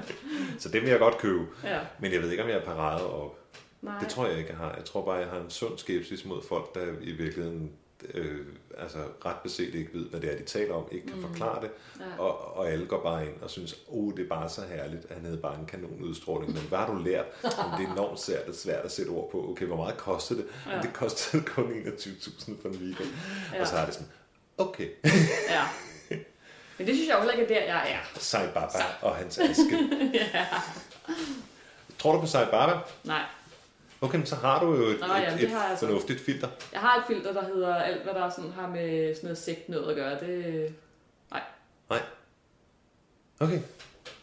Så 0.62 0.68
det 0.68 0.82
vil 0.82 0.90
jeg 0.90 0.98
godt 0.98 1.18
købe. 1.18 1.46
ja. 1.64 1.80
Men 2.00 2.12
jeg 2.12 2.22
ved 2.22 2.30
ikke, 2.30 2.42
om 2.42 2.48
jeg 2.48 2.56
er 2.58 2.64
parat 2.64 3.02
op. 3.02 3.38
Nej. 3.82 3.98
Det 4.00 4.08
tror 4.08 4.26
jeg 4.26 4.38
ikke, 4.38 4.50
jeg 4.50 4.58
har. 4.58 4.74
Jeg 4.76 4.84
tror 4.84 5.04
bare, 5.04 5.14
jeg 5.14 5.28
har 5.28 5.40
en 5.40 5.50
sund 5.50 5.78
skepsis 5.78 6.24
mod 6.24 6.42
folk, 6.48 6.74
der 6.74 6.86
i 7.00 7.12
virkeligheden 7.12 7.72
øh, 8.14 8.46
altså 8.78 8.98
ret 9.24 9.36
beset 9.42 9.74
ikke 9.74 9.90
ved, 9.94 10.04
hvad 10.10 10.20
det 10.20 10.32
er, 10.32 10.36
de 10.36 10.44
taler 10.44 10.74
om, 10.74 10.84
ikke 10.90 11.06
kan 11.06 11.16
mm. 11.16 11.22
forklare 11.22 11.60
det, 11.62 11.70
Ja. 12.00 12.04
og, 12.22 12.56
og 12.56 12.70
alle 12.70 12.86
går 12.86 13.02
bare 13.02 13.26
ind 13.26 13.34
og 13.42 13.50
synes, 13.50 13.76
oh, 13.88 14.12
det 14.16 14.24
er 14.24 14.28
bare 14.28 14.48
så 14.48 14.60
herligt, 14.74 15.04
at 15.08 15.14
han 15.16 15.24
havde 15.24 15.38
bare 15.38 15.58
en 15.60 15.66
kanonudstråling. 15.66 16.52
Men 16.52 16.62
hvad 16.62 16.78
har 16.78 16.86
du 16.94 16.98
lært? 17.02 17.24
Jamen, 17.44 17.78
det 17.80 17.88
er 17.88 17.92
enormt 17.92 18.20
svært, 18.20 18.48
er 18.48 18.52
svært 18.52 18.84
at 18.84 18.92
sætte 18.92 19.10
ord 19.10 19.30
på. 19.30 19.50
Okay, 19.50 19.66
hvor 19.66 19.76
meget 19.76 19.96
koster 19.96 20.34
det? 20.34 20.46
Ja. 20.66 20.76
Ja. 20.76 20.82
Det 20.82 20.92
kostede 20.92 21.42
kun 21.54 21.64
21.000 21.64 22.62
for 22.62 22.68
en 22.68 22.74
weekend. 22.74 23.08
Ja. 23.52 23.56
Ja. 23.56 23.60
Og 23.60 23.66
så 23.68 23.76
har 23.76 23.84
det 23.84 23.94
sådan, 23.94 24.08
okay, 24.58 24.88
Ja. 25.48 25.62
Men 26.78 26.86
det 26.86 26.94
synes 26.96 27.08
jeg 27.08 27.14
jo 27.14 27.20
heller 27.20 27.32
ikke 27.32 27.54
er 27.54 27.60
der, 27.60 27.66
jeg 27.74 27.92
er. 27.92 28.18
Sai 28.20 28.46
Baba 28.54 28.78
og 29.02 29.16
hans 29.16 29.38
aske. 29.38 29.78
Tror 31.98 32.12
du 32.12 32.20
på 32.20 32.26
Sai 32.26 32.44
Baba? 32.50 32.72
Nej. 33.04 33.22
Okay, 34.02 34.16
men 34.18 34.26
så 34.26 34.36
har 34.36 34.64
du 34.64 34.74
jo 34.74 34.82
et, 34.82 35.00
Nå, 35.00 35.06
jamen, 35.06 35.38
et, 35.38 35.44
et 35.44 35.50
har 35.50 35.68
jeg 35.68 35.78
så. 35.78 35.86
fornuftigt 35.86 36.20
filter. 36.20 36.48
Jeg 36.72 36.80
har 36.80 36.98
et 36.98 37.04
filter, 37.06 37.32
der 37.32 37.44
hedder 37.44 37.74
alt, 37.74 38.02
hvad 38.02 38.14
der 38.14 38.30
sådan 38.30 38.50
har 38.50 38.68
med 38.68 39.14
sådan 39.14 39.26
noget 39.26 39.38
sekt 39.38 39.68
noget 39.68 39.90
at 39.90 39.96
gøre. 39.96 40.20
Det... 40.20 40.74
Nej. 41.30 41.42
Nej. 41.90 42.00
Okay. 43.40 43.60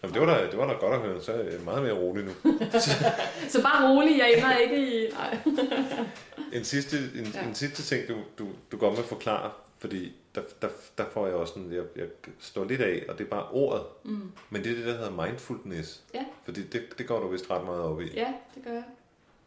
Jamen, 0.03 0.13
det 0.13 0.21
var 0.21 0.33
da, 0.36 0.48
det 0.48 0.57
var 0.57 0.67
da 0.67 0.74
godt 0.74 0.93
at 0.93 1.00
høre, 1.00 1.21
så 1.21 1.31
er 1.33 1.38
jeg 1.43 1.59
meget 1.65 1.83
mere 1.83 1.93
rolig 1.93 2.25
nu. 2.25 2.31
Så 3.50 3.63
bare 3.63 3.89
rolig, 3.93 4.17
jeg 4.19 4.33
ender 4.38 4.57
ikke 4.57 5.05
i... 5.05 5.12
Nej. 5.12 5.38
En 6.53 6.63
sidste, 6.63 6.98
en, 7.15 7.25
ja. 7.25 7.43
En 7.48 7.55
sidste 7.55 7.83
ting, 7.83 8.07
du, 8.07 8.15
du, 8.39 8.48
du 8.71 8.77
godt 8.77 8.98
vil 8.98 9.05
forklare, 9.05 9.51
fordi 9.79 10.12
der, 10.36 10.41
der, 10.62 10.67
der 10.98 11.05
får 11.13 11.27
jeg 11.27 11.36
også 11.36 11.53
sådan, 11.53 11.71
jeg, 11.74 11.83
jeg 11.95 12.05
står 12.39 12.63
lidt 12.65 12.81
af, 12.81 13.05
og 13.09 13.17
det 13.17 13.24
er 13.25 13.29
bare 13.29 13.48
ordet. 13.51 13.83
Mm. 14.03 14.31
Men 14.50 14.63
det 14.63 14.71
er 14.71 14.75
det, 14.75 14.86
der 14.86 14.93
hedder 14.93 15.25
mindfulness. 15.25 16.01
Ja. 16.13 16.25
Fordi 16.45 16.63
det, 16.63 16.81
det 16.98 17.07
går 17.07 17.19
du 17.19 17.27
vist 17.27 17.50
ret 17.51 17.65
meget 17.65 17.81
op 17.81 18.01
i. 18.01 18.13
Ja, 18.13 18.33
det 18.55 18.63
gør 18.63 18.71
jeg. 18.71 18.83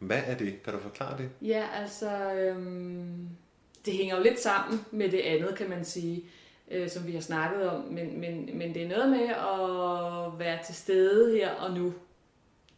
Hvad 0.07 0.23
er 0.27 0.37
det? 0.37 0.63
Kan 0.63 0.73
du 0.73 0.79
forklare 0.79 1.19
det? 1.19 1.31
Ja, 1.43 1.67
altså, 1.75 2.33
øhm, 2.35 3.29
det 3.87 3.95
hænger 3.95 4.17
jo 4.17 4.23
lidt 4.23 4.41
sammen 4.41 4.85
med 4.91 5.11
det 5.11 5.21
andet, 5.21 5.55
kan 5.57 5.71
man 5.71 5.85
sige, 5.85 6.25
øh, 6.71 6.89
som 6.91 7.07
vi 7.07 7.13
har 7.13 7.21
snakket 7.21 7.71
om, 7.71 7.81
men, 7.85 8.21
men, 8.21 8.59
men 8.59 8.75
det 8.75 8.83
er 8.83 8.89
noget 8.89 9.11
med 9.11 9.29
at 9.29 10.39
være 10.39 10.65
til 10.67 10.75
stede 10.75 11.37
her 11.37 11.51
og 11.51 11.75
nu, 11.79 11.95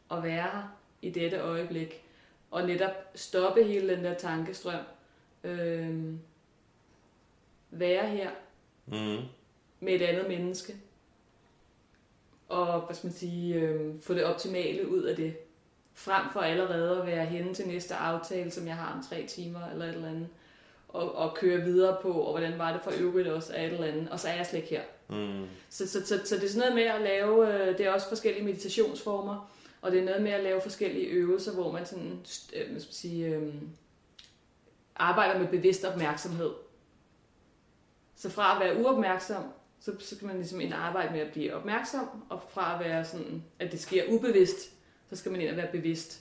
og 0.08 0.22
være 0.22 0.42
her 0.42 0.76
i 1.02 1.10
dette 1.10 1.38
øjeblik, 1.40 2.02
og 2.50 2.66
netop 2.66 2.90
stoppe 3.14 3.64
hele 3.64 3.96
den 3.96 4.04
der 4.04 4.14
tankestrøm, 4.14 4.80
øhm, 5.44 6.20
være 7.70 8.06
her 8.08 8.30
Mm. 8.86 9.22
med 9.80 9.92
et 9.94 10.02
andet 10.02 10.28
menneske, 10.28 10.74
og 12.48 12.80
hvad 12.80 12.96
skal 12.96 13.06
man 13.06 13.14
sige, 13.14 13.54
øh, 13.54 14.00
få 14.02 14.14
det 14.14 14.24
optimale 14.24 14.88
ud 14.88 15.02
af 15.02 15.16
det. 15.16 15.36
Frem 15.94 16.24
for 16.32 16.40
allerede 16.40 17.00
at 17.00 17.06
være 17.06 17.26
henne 17.26 17.54
til 17.54 17.68
næste 17.68 17.94
aftale, 17.94 18.50
som 18.50 18.66
jeg 18.66 18.76
har 18.76 18.92
om 18.96 19.04
tre 19.10 19.26
timer 19.26 19.68
eller 19.72 19.84
et 19.84 19.94
eller 19.94 20.08
andet, 20.08 20.28
og, 20.88 21.14
og 21.14 21.34
køre 21.34 21.60
videre 21.60 21.96
på, 22.02 22.12
og 22.12 22.38
hvordan 22.38 22.58
var 22.58 22.72
det 22.72 22.80
for 22.84 22.92
øvrigt 23.00 23.28
også 23.28 23.52
af 23.52 23.66
et 23.66 23.72
eller 23.72 23.86
andet, 23.86 24.08
og 24.10 24.20
så 24.20 24.28
er 24.28 24.34
jeg 24.34 24.46
slet 24.46 24.58
ikke 24.58 24.70
her. 24.70 24.82
Mm. 25.08 25.46
Så, 25.68 25.88
så, 25.88 26.06
så, 26.06 26.20
så 26.24 26.36
det 26.36 26.44
er 26.44 26.48
sådan 26.48 26.58
noget 26.58 26.74
med 26.74 26.82
at 26.82 27.00
lave, 27.00 27.54
øh, 27.54 27.78
det 27.78 27.86
er 27.86 27.92
også 27.92 28.08
forskellige 28.08 28.44
meditationsformer, 28.44 29.50
og 29.82 29.92
det 29.92 30.00
er 30.00 30.04
noget 30.04 30.22
med 30.22 30.30
at 30.30 30.42
lave 30.42 30.60
forskellige 30.60 31.06
øvelser, 31.06 31.52
hvor 31.52 31.72
man 31.72 31.86
sådan, 31.86 32.20
øh, 32.56 32.80
skal 32.80 32.94
sige, 32.94 33.26
øh, 33.26 33.54
arbejder 34.96 35.38
med 35.38 35.48
bevidst 35.48 35.84
opmærksomhed. 35.84 36.50
Så 38.16 38.30
fra 38.30 38.54
at 38.54 38.68
være 38.68 38.84
uopmærksom, 38.84 39.42
så, 39.80 39.92
så 40.00 40.18
kan 40.18 40.26
man 40.26 40.36
ligesom 40.36 40.60
ind 40.60 40.74
arbejde 40.74 41.12
med 41.12 41.20
at 41.20 41.32
blive 41.32 41.54
opmærksom, 41.54 42.08
og 42.28 42.42
fra 42.48 42.74
at 42.74 42.80
være 42.84 43.04
sådan, 43.04 43.44
at 43.58 43.72
det 43.72 43.80
sker 43.80 44.02
ubevidst, 44.08 44.73
så 45.10 45.16
skal 45.16 45.32
man 45.32 45.40
ind 45.40 45.50
og 45.50 45.56
være 45.56 45.72
bevidst. 45.72 46.20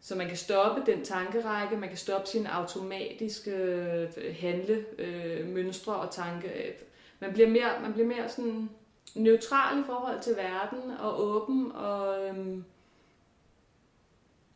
så 0.00 0.14
man 0.14 0.28
kan 0.28 0.36
stoppe 0.36 0.92
den 0.92 1.04
tankerække, 1.04 1.76
man 1.76 1.88
kan 1.88 1.98
stoppe 1.98 2.28
sine 2.28 2.52
automatiske 2.52 3.50
øh, 3.50 4.36
handle, 4.40 4.84
øh, 4.98 5.48
mønstre 5.48 5.96
og 5.96 6.14
tanke. 6.14 6.74
Man 7.20 7.32
bliver 7.32 7.48
mere, 7.48 7.80
man 7.82 7.92
bliver 7.92 8.06
mere 8.08 8.28
sådan 8.28 8.68
neutral 9.14 9.80
i 9.80 9.82
forhold 9.86 10.20
til 10.20 10.36
verden 10.36 10.90
og 10.90 11.22
åben 11.24 11.72
og 11.72 12.26
øhm, 12.26 12.64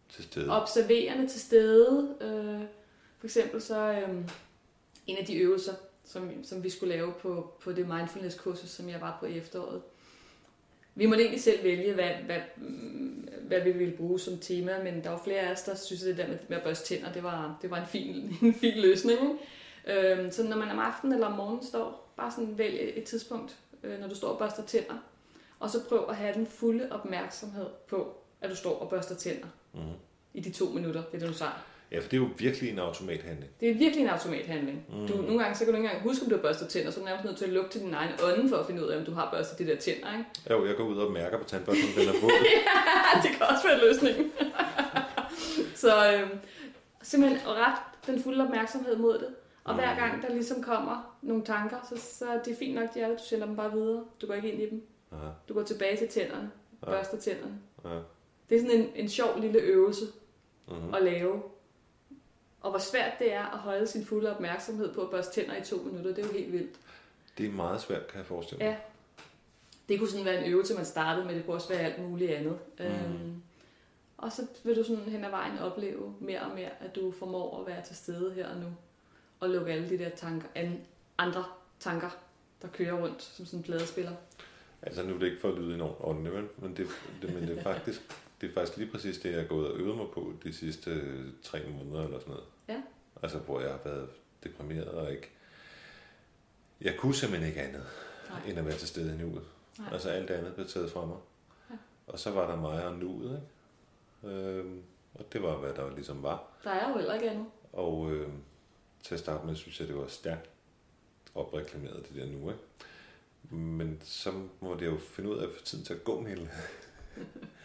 til 0.08 0.24
stede. 0.24 0.50
observerende 0.50 1.28
til 1.28 1.40
stede. 1.40 2.16
Øh, 2.20 2.68
for 3.18 3.26
eksempel 3.26 3.62
så 3.62 3.92
øhm, 3.92 4.28
en 5.06 5.16
af 5.16 5.26
de 5.26 5.36
øvelser, 5.36 5.74
som, 6.04 6.44
som 6.44 6.62
vi 6.64 6.70
skulle 6.70 6.94
lave 6.94 7.12
på, 7.12 7.54
på 7.60 7.72
det 7.72 7.88
mindfulness-kursus, 7.88 8.70
som 8.70 8.88
jeg 8.88 9.00
var 9.00 9.16
på 9.20 9.26
i 9.26 9.38
efteråret. 9.38 9.82
Vi 10.94 11.06
måtte 11.06 11.22
egentlig 11.22 11.42
selv 11.42 11.64
vælge, 11.64 11.94
hvad, 11.94 12.10
hvad, 12.26 12.40
hvad 13.52 13.60
vi 13.72 13.78
ville 13.78 13.96
bruge 13.96 14.20
som 14.20 14.38
tema, 14.38 14.82
men 14.82 15.04
der 15.04 15.10
var 15.10 15.20
flere 15.24 15.40
af 15.40 15.52
os, 15.52 15.62
der 15.62 15.74
synes, 15.74 16.02
at 16.02 16.08
det 16.08 16.16
der 16.16 16.28
med, 16.28 16.38
med 16.48 16.56
at 16.56 16.62
børste 16.62 16.94
tænder, 16.94 17.12
det 17.12 17.22
var, 17.22 17.58
det 17.62 17.70
var 17.70 17.76
en, 17.76 17.86
fin, 17.86 18.06
en 18.42 18.54
fin 18.54 18.78
løsning. 18.78 19.18
Ikke? 19.20 20.12
Øhm, 20.20 20.32
så 20.32 20.42
når 20.42 20.56
man 20.56 20.70
om 20.70 20.78
aftenen 20.78 21.14
eller 21.14 21.26
om 21.26 21.32
morgenen 21.32 21.64
står, 21.64 22.12
bare 22.16 22.30
sådan 22.30 22.58
vælg 22.58 22.92
et 22.94 23.04
tidspunkt, 23.04 23.56
øh, 23.82 24.00
når 24.00 24.08
du 24.08 24.14
står 24.14 24.28
og 24.28 24.38
børster 24.38 24.62
tænder, 24.62 24.94
og 25.58 25.70
så 25.70 25.84
prøv 25.88 26.06
at 26.08 26.16
have 26.16 26.34
den 26.34 26.46
fulde 26.46 26.88
opmærksomhed 26.90 27.66
på, 27.88 28.14
at 28.40 28.50
du 28.50 28.56
står 28.56 28.78
og 28.78 28.90
børster 28.90 29.14
tænder 29.14 29.46
Mm-hmm. 29.74 29.92
i 30.34 30.40
de 30.40 30.50
to 30.50 30.64
minutter, 30.64 31.02
det 31.02 31.14
er 31.14 31.18
det, 31.18 31.28
du 31.28 31.34
sagde. 31.34 31.52
Ja, 31.92 31.98
for 32.00 32.08
det 32.08 32.16
er 32.16 32.20
jo 32.20 32.28
virkelig 32.38 32.70
en 32.70 32.78
automathandling. 32.78 33.50
Det 33.60 33.70
er 33.70 33.74
virkelig 33.74 34.02
en 34.02 34.08
automathandling. 34.08 34.86
Mm. 34.88 35.06
Du, 35.08 35.16
nogle 35.16 35.38
gange 35.42 35.54
så 35.54 35.64
kan 35.64 35.72
du 35.74 35.78
ikke 35.78 35.88
engang 35.88 36.02
huske, 36.08 36.24
om 36.24 36.30
du 36.30 36.36
har 36.36 36.42
børstet 36.42 36.68
tænder, 36.68 36.90
så 36.90 37.00
er 37.00 37.02
du 37.04 37.06
nærmest 37.08 37.24
nødt 37.24 37.36
til 37.36 37.44
at 37.44 37.50
lukke 37.50 37.70
til 37.70 37.80
din 37.80 37.94
egen 37.94 38.10
ånde 38.24 38.48
for 38.48 38.56
at 38.56 38.66
finde 38.66 38.82
ud 38.84 38.88
af, 38.88 38.98
om 38.98 39.04
du 39.04 39.12
har 39.12 39.30
børstet 39.30 39.58
de 39.58 39.66
der 39.66 39.76
tænder. 39.76 40.12
Ikke? 40.18 40.24
Jo, 40.50 40.66
jeg 40.66 40.76
går 40.76 40.84
ud 40.84 40.96
og 40.98 41.12
mærker 41.12 41.38
på 41.38 41.44
tandbørsten, 41.44 41.88
den 41.96 42.08
er 42.08 42.20
våd. 42.20 42.30
det 43.22 43.30
kan 43.36 43.46
også 43.50 43.68
være 43.68 43.80
løsningen. 43.88 44.32
så 45.74 46.12
øhm, 46.12 46.38
simpelthen 47.02 47.40
ret 47.48 47.78
den 48.06 48.22
fulde 48.22 48.44
opmærksomhed 48.44 48.96
mod 48.96 49.14
det. 49.18 49.28
Og 49.64 49.74
hver 49.74 49.96
gang 49.98 50.22
der 50.22 50.28
ligesom 50.34 50.62
kommer 50.62 51.16
nogle 51.22 51.44
tanker, 51.44 51.76
så, 51.88 52.02
så 52.18 52.24
det 52.44 52.52
er 52.52 52.56
fint 52.56 52.74
nok, 52.74 52.94
de 52.94 53.00
er 53.00 53.08
der. 53.08 53.16
Du 53.16 53.22
sender 53.28 53.46
dem 53.46 53.56
bare 53.56 53.72
videre. 53.72 54.04
Du 54.20 54.26
går 54.26 54.34
ikke 54.34 54.52
ind 54.52 54.62
i 54.62 54.70
dem. 54.70 54.82
Aha, 55.12 55.28
Du 55.48 55.54
går 55.54 55.62
tilbage 55.62 55.96
til 55.96 56.08
tænderne. 56.08 56.50
Børster 56.84 57.18
tænderne. 57.18 57.54
ja. 57.84 57.90
Det 58.50 58.56
er 58.56 58.60
sådan 58.60 58.80
en, 58.80 58.88
en 58.94 59.08
sjov 59.08 59.40
lille 59.40 59.58
øvelse 59.58 60.04
Mhm. 60.68 60.94
at 60.94 61.02
lave. 61.02 61.42
Og 62.62 62.70
hvor 62.70 62.78
svært 62.78 63.12
det 63.18 63.32
er 63.32 63.46
at 63.46 63.58
holde 63.58 63.86
sin 63.86 64.04
fulde 64.04 64.34
opmærksomhed 64.34 64.94
på 64.94 65.02
at 65.02 65.10
børste 65.10 65.40
tænder 65.40 65.56
i 65.56 65.64
to 65.64 65.76
minutter, 65.76 66.14
det 66.14 66.18
er 66.18 66.26
jo 66.28 66.32
helt 66.32 66.52
vildt. 66.52 66.76
Det 67.38 67.46
er 67.46 67.50
meget 67.50 67.80
svært, 67.80 68.06
kan 68.06 68.18
jeg 68.18 68.26
forestille 68.26 68.64
mig. 68.64 68.70
Ja. 68.70 68.76
Det 69.88 69.98
kunne 69.98 70.10
sådan 70.10 70.26
være 70.26 70.44
en 70.44 70.52
øvelse, 70.52 70.74
man 70.74 70.84
startede 70.84 71.26
med. 71.26 71.34
Det 71.34 71.44
kunne 71.44 71.56
også 71.56 71.68
være 71.68 71.80
alt 71.80 71.98
muligt 71.98 72.30
andet. 72.30 72.58
Mm. 72.78 72.84
Øhm, 72.84 73.42
og 74.16 74.32
så 74.32 74.46
vil 74.64 74.76
du 74.76 74.84
sådan 74.84 75.02
hen 75.02 75.24
ad 75.24 75.30
vejen 75.30 75.58
opleve 75.58 76.14
mere 76.20 76.40
og 76.40 76.54
mere, 76.54 76.70
at 76.80 76.96
du 76.96 77.10
formår 77.10 77.60
at 77.60 77.66
være 77.66 77.84
til 77.84 77.96
stede 77.96 78.32
her 78.34 78.48
og 78.48 78.56
nu. 78.56 78.66
Og 79.40 79.50
lukke 79.50 79.72
alle 79.72 79.88
de 79.88 79.98
der 79.98 80.08
tanker, 80.08 80.48
an, 80.54 80.80
andre 81.18 81.44
tanker, 81.80 82.10
der 82.62 82.68
kører 82.68 83.02
rundt 83.02 83.22
som 83.22 83.46
sådan 83.46 83.58
en 83.58 83.62
pladespiller. 83.62 84.12
Altså 84.82 85.02
nu 85.02 85.14
er 85.14 85.18
det 85.18 85.26
ikke 85.26 85.40
for 85.40 85.48
at 85.48 85.58
lyde 85.58 85.74
enormt 85.74 86.32
vel? 86.32 86.48
men 86.56 86.76
det, 86.76 86.86
det, 87.22 87.34
men 87.34 87.48
det 87.48 87.58
er 87.58 87.62
faktisk 87.62 88.00
det 88.42 88.50
er 88.50 88.54
faktisk 88.54 88.78
lige 88.78 88.90
præcis 88.90 89.18
det, 89.18 89.32
jeg 89.32 89.40
er 89.40 89.46
gået 89.46 89.72
og 89.72 89.78
øvet 89.78 89.96
mig 89.96 90.06
på 90.14 90.32
de 90.44 90.52
sidste 90.52 90.90
øh, 90.90 91.28
tre 91.42 91.60
måneder 91.68 92.04
eller 92.04 92.18
sådan 92.18 92.32
noget. 92.32 92.46
Ja. 92.68 92.82
Altså 93.22 93.38
hvor 93.38 93.60
jeg 93.60 93.70
har 93.70 93.80
været 93.84 94.08
deprimeret 94.44 94.88
og 94.88 95.12
ikke... 95.12 95.30
Jeg 96.80 96.96
kunne 96.96 97.14
simpelthen 97.14 97.48
ikke 97.48 97.62
andet, 97.62 97.86
Nej. 98.30 98.40
end 98.46 98.58
at 98.58 98.66
være 98.66 98.76
til 98.76 98.88
stede 98.88 99.14
i 99.14 99.18
nuet. 99.18 99.42
Nej. 99.78 99.88
Altså 99.92 100.08
alt 100.08 100.30
andet 100.30 100.54
blev 100.54 100.66
taget 100.68 100.90
fra 100.90 101.06
mig. 101.06 101.16
Ja. 101.70 101.74
Og 102.06 102.18
så 102.18 102.30
var 102.30 102.50
der 102.50 102.56
mig 102.56 102.86
og 102.86 102.94
nuet, 102.94 103.42
ikke? 104.22 104.36
Øhm, 104.36 104.82
og 105.14 105.32
det 105.32 105.42
var, 105.42 105.56
hvad 105.56 105.74
der 105.74 105.94
ligesom 105.94 106.22
var. 106.22 106.44
Der 106.64 106.70
er 106.70 106.88
jo 106.88 106.96
heller 106.96 107.14
ikke 107.14 107.30
andet. 107.30 107.46
Og 107.72 108.12
øh, 108.12 108.28
til 109.02 109.14
at 109.14 109.20
starte 109.20 109.46
med, 109.46 109.54
synes 109.56 109.80
jeg, 109.80 109.88
det 109.88 109.96
var 109.96 110.06
stærkt 110.06 110.50
opreklameret, 111.34 112.08
det 112.08 112.16
der 112.16 112.26
nu, 112.26 112.50
ikke? 112.50 112.62
Men 113.56 114.00
så 114.04 114.32
må 114.60 114.74
det 114.74 114.86
jo 114.86 114.98
finde 114.98 115.30
ud 115.30 115.38
af 115.38 115.46
at 115.46 115.52
få 115.52 115.64
tiden 115.64 115.84
til 115.84 115.94
at 115.94 116.04
gå 116.04 116.20
med 116.20 116.30
hele. 116.30 116.50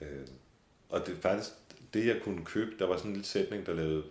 øh, 0.00 0.26
og 0.88 1.06
det 1.06 1.18
faktisk 1.18 1.50
det, 1.94 2.06
jeg 2.06 2.20
kunne 2.24 2.44
købe, 2.44 2.78
der 2.78 2.86
var 2.86 2.96
sådan 2.96 3.10
en 3.10 3.14
lille 3.14 3.26
sætning, 3.26 3.66
der 3.66 3.74
lavede, 3.74 4.04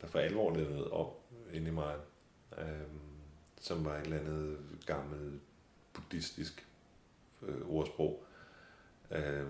der 0.00 0.06
for 0.06 0.18
alvor 0.18 0.56
lavede 0.56 0.90
om 0.90 1.06
inde 1.52 1.68
i 1.68 1.74
mig, 1.74 1.96
øh, 2.58 2.66
som 3.60 3.84
var 3.84 3.96
et 3.96 4.04
eller 4.04 4.20
andet 4.20 4.58
gammelt 4.86 5.40
buddhistisk 5.92 6.66
øh, 7.42 7.68
ordsprog, 7.68 8.24
øh, 9.10 9.46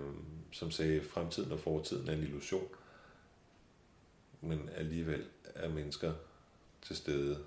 som 0.53 0.71
sagde, 0.71 1.03
fremtiden 1.03 1.53
og 1.53 1.61
fortiden 1.61 2.09
er 2.09 2.13
en 2.13 2.23
illusion 2.23 2.69
men 4.41 4.69
alligevel 4.77 5.25
er 5.55 5.69
mennesker 5.69 6.13
til 6.83 6.97
stede 6.97 7.45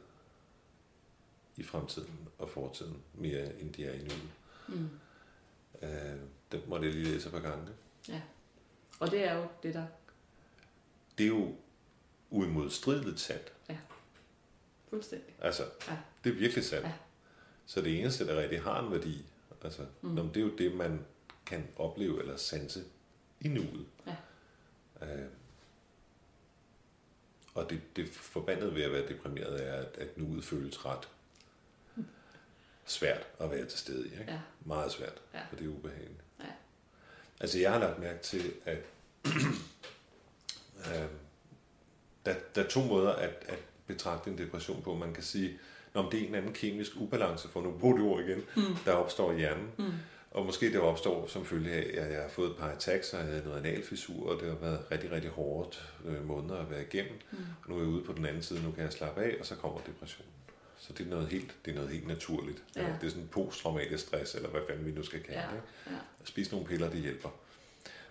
i 1.58 1.64
fremtiden 1.64 2.28
og 2.38 2.50
fortiden 2.50 3.04
mere 3.14 3.60
end 3.60 3.74
de 3.74 3.86
er 3.86 3.94
i 3.94 3.98
nuet. 3.98 4.30
Mm. 4.68 4.90
Øh, 5.88 6.20
den 6.52 6.62
måtte 6.68 6.86
jeg 6.88 6.96
lige 6.96 7.06
læse 7.14 7.28
et 7.28 7.32
par 7.34 7.40
gange. 7.40 7.68
Og 9.00 9.12
det 9.12 9.24
er 9.28 9.34
jo 9.38 9.48
det, 9.64 9.74
der 9.74 9.86
Det 11.18 11.24
er 11.24 11.28
jo 11.28 11.56
uimodstrideligt 12.30 13.20
sandt. 13.20 13.54
fuldstændig. 14.90 15.36
Altså, 15.42 15.64
Ja. 15.88 15.98
det 16.24 16.30
er 16.30 16.34
virkelig 16.36 16.64
sandt. 16.66 16.86
Ja. 16.88 16.94
Så 17.66 17.82
det 17.82 18.00
eneste, 18.00 18.28
der 18.28 18.42
rigtig 18.42 18.62
har 18.62 18.84
en 18.86 18.92
værdi, 18.92 19.26
altså, 19.64 19.86
Mm. 20.02 20.10
mm. 20.10 20.16
det 20.30 20.38
er 20.38 20.42
jo 20.46 20.56
det, 20.58 20.76
man 20.76 21.06
kan 21.46 21.68
opleve 21.76 22.20
eller 22.22 22.38
sanse 22.38 22.84
i 23.42 23.48
nuet. 23.48 23.86
Ja. 24.08 24.16
Øh, 25.02 25.28
og 27.54 27.70
det, 27.70 27.82
det 27.96 28.10
forbandet 28.10 28.76
ved 28.76 28.84
at 28.84 28.92
være 28.92 29.08
deprimeret 29.08 29.68
er, 29.68 29.74
at, 29.74 29.98
at 29.98 30.18
nuet 30.18 30.44
føles 30.44 30.86
ret 30.86 31.10
svært 32.86 33.28
at 33.40 33.52
være 33.52 33.66
til 33.66 33.80
stede 33.80 34.08
i. 34.08 34.12
Ikke? 34.12 34.26
Ja. 34.28 34.40
Meget 34.66 34.92
svært, 34.92 35.22
Ja. 35.34 35.46
for 35.50 35.56
det 35.56 35.66
er 35.66 35.70
ubehageligt. 35.70 36.22
Altså 37.40 37.60
jeg 37.60 37.72
har 37.72 37.80
lagt 37.80 38.00
mærke 38.00 38.20
til, 38.24 38.54
at 38.66 38.78
øh, 40.88 41.08
der, 42.26 42.34
der 42.56 42.64
er 42.64 42.68
to 42.68 42.82
måder 42.82 43.12
at, 43.12 43.34
at 43.48 43.60
betragte 43.88 44.30
en 44.30 44.38
depression 44.38 44.82
på. 44.82 44.96
Man 44.96 45.14
kan 45.14 45.24
sige, 45.24 45.60
om 45.94 46.10
det 46.12 46.24
er 46.24 46.28
en 46.28 46.36
anden 46.36 46.54
kemisk 46.54 46.92
ubalance, 46.96 47.50
for 47.50 47.62
nu 47.62 47.72
bruger 47.72 48.04
ord 48.04 48.24
igen, 48.24 48.44
mm. 48.56 48.76
der 48.86 48.92
opstår 48.92 49.32
i 49.32 49.38
hjernen. 49.38 49.68
Mm. 49.78 49.92
Og 50.32 50.46
måske 50.46 50.72
det 50.72 50.80
opstår 50.80 51.28
som 51.28 51.46
følge 51.46 51.72
af, 51.72 52.02
at 52.06 52.12
jeg 52.12 52.22
har 52.22 52.30
fået 52.30 52.50
et 52.50 52.58
par 52.58 52.68
attacks, 52.68 53.14
og 53.14 53.20
jeg 53.20 53.28
havde 53.28 53.44
noget 53.44 53.66
analfissur, 53.66 54.30
og 54.30 54.42
det 54.42 54.50
har 54.50 54.56
været 54.56 54.92
rigtig, 54.92 55.12
rigtig 55.12 55.30
hårdt 55.32 55.94
øh, 56.06 56.28
måneder 56.28 56.56
at 56.56 56.70
være 56.70 56.82
igennem. 56.82 57.14
Mm. 57.32 57.38
Og 57.64 57.70
nu 57.70 57.76
er 57.76 57.80
jeg 57.80 57.90
ude 57.90 58.04
på 58.04 58.14
den 58.14 58.26
anden 58.26 58.44
side, 58.44 58.64
nu 58.64 58.72
kan 58.72 58.84
jeg 58.84 58.94
slappe 58.94 59.22
af, 59.22 59.36
og 59.40 59.46
så 59.46 59.56
kommer 59.56 59.80
depressionen. 59.80 60.32
Så 60.90 60.94
det 60.98 61.06
er 61.06 61.10
noget 61.10 61.28
helt, 61.28 61.56
det 61.66 61.72
er 61.72 61.76
noget 61.76 61.90
helt 61.92 62.08
naturligt. 62.08 62.64
Ja. 62.76 62.82
Det 63.02 63.08
er 63.08 63.10
sådan 63.10 63.28
posttraumatisk 63.32 64.08
stress, 64.08 64.36
eller 64.36 64.50
hvad 64.50 64.62
fanden 64.70 64.86
vi 64.86 64.92
nu 64.92 65.04
skal 65.04 65.24
kalde 65.24 65.40
Ja. 65.40 65.46
det. 65.46 65.62
Ja. 65.92 65.98
At 66.22 66.28
spise 66.28 66.52
nogle 66.52 66.68
piller, 66.68 66.90
det 66.90 67.02
hjælper. 67.02 67.30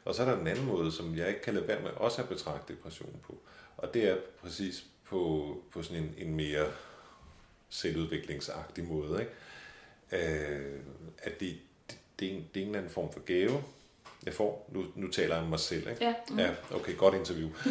Og 0.04 0.14
så 0.14 0.22
er 0.22 0.26
der 0.30 0.36
den 0.38 0.46
anden 0.46 0.64
måde, 0.66 0.92
som 0.92 1.16
jeg 1.16 1.28
ikke 1.28 1.42
kan 1.42 1.54
lade 1.54 1.68
være 1.68 1.82
med 1.82 1.90
også 1.90 2.22
at 2.22 2.28
betragte 2.28 2.72
depression 2.74 3.20
på. 3.26 3.38
Og 3.76 3.94
det 3.94 4.04
er 4.08 4.16
præcis 4.42 4.84
på, 5.04 5.56
på 5.72 5.82
sådan 5.82 6.02
en, 6.02 6.14
en 6.18 6.34
mere 6.34 6.66
selvudviklingsagtig 7.68 8.84
måde. 8.84 9.20
Ikke? 9.20 9.32
Øh, 10.42 10.80
at 11.22 11.40
det, 11.40 11.58
det, 11.90 11.98
det, 12.20 12.28
er 12.28 12.32
en, 12.32 12.48
det 12.54 12.60
er 12.60 12.62
en 12.62 12.66
eller 12.68 12.78
anden 12.78 12.92
form 12.92 13.12
for 13.12 13.20
gave, 13.20 13.62
jeg 14.26 14.34
får. 14.34 14.70
Nu, 14.72 14.84
nu 14.94 15.08
taler 15.08 15.34
jeg 15.34 15.42
om 15.44 15.50
mig 15.50 15.60
selv. 15.60 15.88
Ikke? 15.90 16.04
Ja. 16.04 16.14
Mm. 16.30 16.38
Ja, 16.38 16.50
okay, 16.70 16.96
godt 16.96 17.14
interview. 17.14 17.50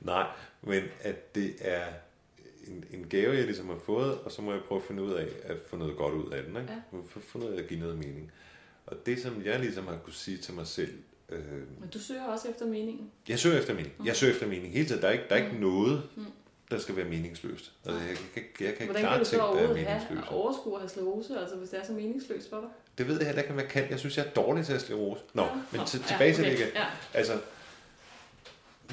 Nej, 0.00 0.26
men 0.62 0.82
at 1.00 1.34
det 1.34 1.54
er 1.60 1.86
en, 2.70 2.84
en 3.00 3.06
gave, 3.08 3.34
jeg 3.36 3.44
ligesom 3.44 3.66
har 3.68 3.78
fået, 3.86 4.14
og 4.18 4.32
så 4.32 4.42
må 4.42 4.52
jeg 4.52 4.60
prøve 4.68 4.80
at 4.80 4.86
finde 4.86 5.02
ud 5.02 5.12
af 5.12 5.28
at 5.44 5.56
få 5.70 5.76
noget 5.76 5.96
godt 5.96 6.14
ud 6.14 6.32
af 6.32 6.42
den. 6.42 6.56
Ikke? 6.56 6.72
Ja. 6.72 6.96
Ja. 6.98 7.02
Få 7.20 7.38
noget 7.38 7.54
af 7.54 7.62
at 7.62 7.68
give 7.68 7.80
noget 7.80 7.96
mening. 7.98 8.32
Og 8.86 8.96
det, 9.06 9.22
som 9.22 9.42
jeg 9.44 9.60
ligesom 9.60 9.86
har 9.86 9.96
kunne 9.96 10.12
sige 10.14 10.36
til 10.38 10.54
mig 10.54 10.66
selv, 10.66 10.92
øh, 11.28 11.40
Men 11.80 11.88
du 11.94 11.98
søger 11.98 12.24
også 12.24 12.48
efter 12.48 12.66
meningen. 12.66 13.10
jeg 13.28 13.38
søger 13.38 13.58
efter 13.58 13.74
mening. 13.74 13.92
Jeg 14.04 14.16
søger 14.16 14.32
efter 14.32 14.46
mening 14.46 14.72
hele 14.72 14.86
tiden. 14.88 15.02
Der 15.02 15.08
er 15.08 15.12
ikke, 15.12 15.24
der 15.28 15.34
er 15.36 15.40
ikke 15.44 15.54
Mm. 15.54 15.60
noget, 15.60 16.02
Mm. 16.16 16.24
der 16.70 16.78
skal 16.78 16.96
være 16.96 17.04
meningsløst. 17.04 17.72
Altså, 17.86 18.00
jeg, 18.00 18.08
jeg, 18.36 18.44
jeg, 18.60 18.66
jeg 18.66 18.74
kan 18.76 18.86
Hvordan 18.86 19.02
klart 19.02 19.26
ting, 19.26 19.42
der 19.42 19.48
er 19.48 19.56
have 19.56 19.74
meningsløse. 19.74 20.28
overskue 20.28 20.74
og 20.74 20.80
have 20.80 20.88
sklerose, 20.88 21.38
altså 21.40 21.56
hvis 21.56 21.70
det 21.70 21.80
er 21.80 21.84
så 21.84 21.92
meningsløst 21.92 22.50
for 22.50 22.60
dig? 22.60 22.68
Det 22.98 23.08
ved 23.08 23.16
jeg 23.16 23.26
heller 23.26 23.42
ikke, 23.42 23.52
om 23.54 23.58
jeg 23.60 23.68
kan. 23.68 23.90
Jeg 23.90 23.98
synes, 23.98 24.16
jeg 24.18 24.26
er 24.26 24.30
dårlig 24.30 24.66
til 24.66 24.72
at 24.72 24.80
sklerose. 24.80 25.22
Nå, 25.34 25.42
Ja. 25.42 25.48
men 25.72 25.86
til, 25.86 26.00
ja, 26.00 26.06
tilbage 26.06 26.34
til 26.34 26.44
okay. 26.44 26.52
det 26.52 26.58
igen. 26.60 26.68
Ja. 26.74 26.84
Altså, 27.14 27.40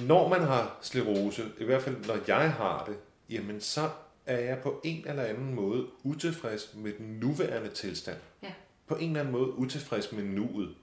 når 0.02 0.28
man 0.28 0.42
har 0.42 0.78
sklerose, 0.82 1.44
i 1.60 1.64
hvert 1.64 1.82
fald 1.82 1.96
når 2.08 2.18
jeg 2.28 2.52
har 2.52 2.86
det, 2.86 2.96
jamen 3.30 3.62
så 3.62 3.90
er 4.26 4.40
jeg 4.40 4.60
på 4.64 4.82
en 4.84 5.08
eller 5.08 5.24
anden 5.24 5.54
måde 5.54 5.86
utilfreds 6.04 6.74
med 6.76 6.94
den 6.98 7.06
nuværende 7.06 7.70
tilstand. 7.70 8.18
Ja. 8.44 8.54
På 8.88 8.96
en 8.96 9.08
eller 9.08 9.20
anden 9.20 9.34
måde 9.34 9.54
utilfreds 9.54 10.12
med 10.12 10.24
nuet. 10.24 10.76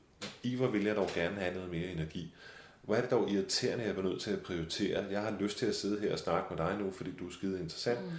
I 0.42 0.56
hvor 0.56 0.66
vil 0.66 0.84
jeg 0.84 0.96
dog 0.96 1.08
gerne 1.14 1.36
have 1.36 1.54
noget 1.54 1.70
mere 1.70 1.86
energi. 1.86 2.34
Hvor 2.82 2.94
er 2.94 3.00
det 3.00 3.10
dog 3.10 3.30
irriterende, 3.30 3.84
at 3.84 3.90
jeg 3.90 3.98
er 3.98 4.02
nødt 4.02 4.20
til 4.20 4.30
at 4.30 4.42
prioritere. 4.42 5.04
Jeg 5.10 5.22
har 5.22 5.36
lyst 5.40 5.58
til 5.58 5.66
at 5.66 5.74
sidde 5.74 6.00
her 6.00 6.12
og 6.12 6.18
snakke 6.18 6.46
med 6.54 6.66
dig 6.66 6.78
nu, 6.78 6.90
fordi 6.90 7.10
du 7.18 7.26
er 7.26 7.32
skide 7.32 7.60
interessant. 7.60 8.00
Mm. 8.04 8.12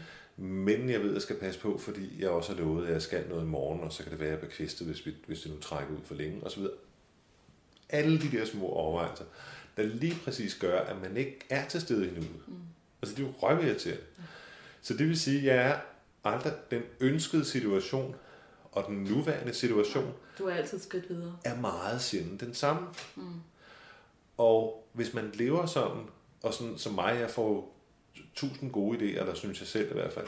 Men 0.46 0.90
jeg 0.90 1.00
ved, 1.00 1.10
at 1.10 1.14
jeg 1.14 1.22
skal 1.22 1.36
passe 1.36 1.60
på, 1.60 1.78
fordi 1.78 2.22
jeg 2.22 2.30
også 2.30 2.54
har 2.54 2.60
lovet, 2.60 2.86
at 2.86 2.94
jeg 2.94 3.02
skal 3.02 3.26
noget 3.30 3.44
i 3.44 3.48
morgen, 3.48 3.82
og 3.82 3.94
så 3.94 4.04
kan 4.04 4.12
det 4.12 4.20
være, 4.20 4.28
at 4.28 4.32
jeg 4.32 4.40
bliver 4.40 4.52
kvistet, 4.52 4.88
hvis, 4.88 5.06
vi, 5.06 5.14
hvis 5.28 5.42
det 5.42 5.52
nu 5.52 5.60
trækker 5.60 5.94
ud 5.94 6.00
for 6.04 6.16
længe, 6.16 6.44
osv. 6.44 6.64
Alle 7.90 8.22
de 8.22 8.32
der 8.32 8.46
små 8.46 8.68
overvejelser, 8.68 9.26
der 9.78 9.84
lige 9.84 10.16
præcis 10.24 10.56
gør, 10.56 10.80
at 10.80 11.02
man 11.02 11.18
ikke 11.18 11.40
er 11.50 11.68
til 11.68 11.82
stede 11.82 12.08
i 12.08 12.12
nuet. 12.12 12.48
Mm. 12.48 12.54
Altså 13.04 13.16
det 13.16 13.24
er 13.24 13.28
jo 13.28 13.34
røvirriterende. 13.38 14.04
Så 14.82 14.94
det 14.94 15.08
vil 15.08 15.20
sige, 15.20 15.38
at 15.52 15.58
jeg 15.58 15.70
er 15.72 15.80
aldrig 16.24 16.54
den 16.72 16.82
ønskede 17.00 17.46
situation, 17.46 18.16
og 18.72 18.86
den 18.88 19.04
nuværende 19.04 19.54
situation 19.54 20.14
Du 20.38 20.46
er 20.48 20.54
altid 20.54 20.80
skridt 20.80 21.10
videre. 21.10 21.38
er 21.44 21.56
meget 21.62 22.02
sjældent 22.02 22.42
den 22.42 22.54
samme. 22.54 22.88
Mm. 23.16 23.24
Og 24.38 24.88
hvis 24.94 25.14
man 25.14 25.32
lever 25.34 25.66
sådan, 25.66 26.02
og 26.44 26.54
sådan 26.54 26.78
som 26.78 26.94
mig, 26.94 27.18
jeg 27.20 27.30
får 27.30 27.76
tusind 28.36 28.72
gode 28.72 28.98
idéer, 28.98 29.20
eller 29.20 29.34
synes 29.34 29.60
jeg 29.60 29.68
selv 29.68 29.90
i 29.92 29.94
hvert 29.94 30.14
fald, 30.14 30.28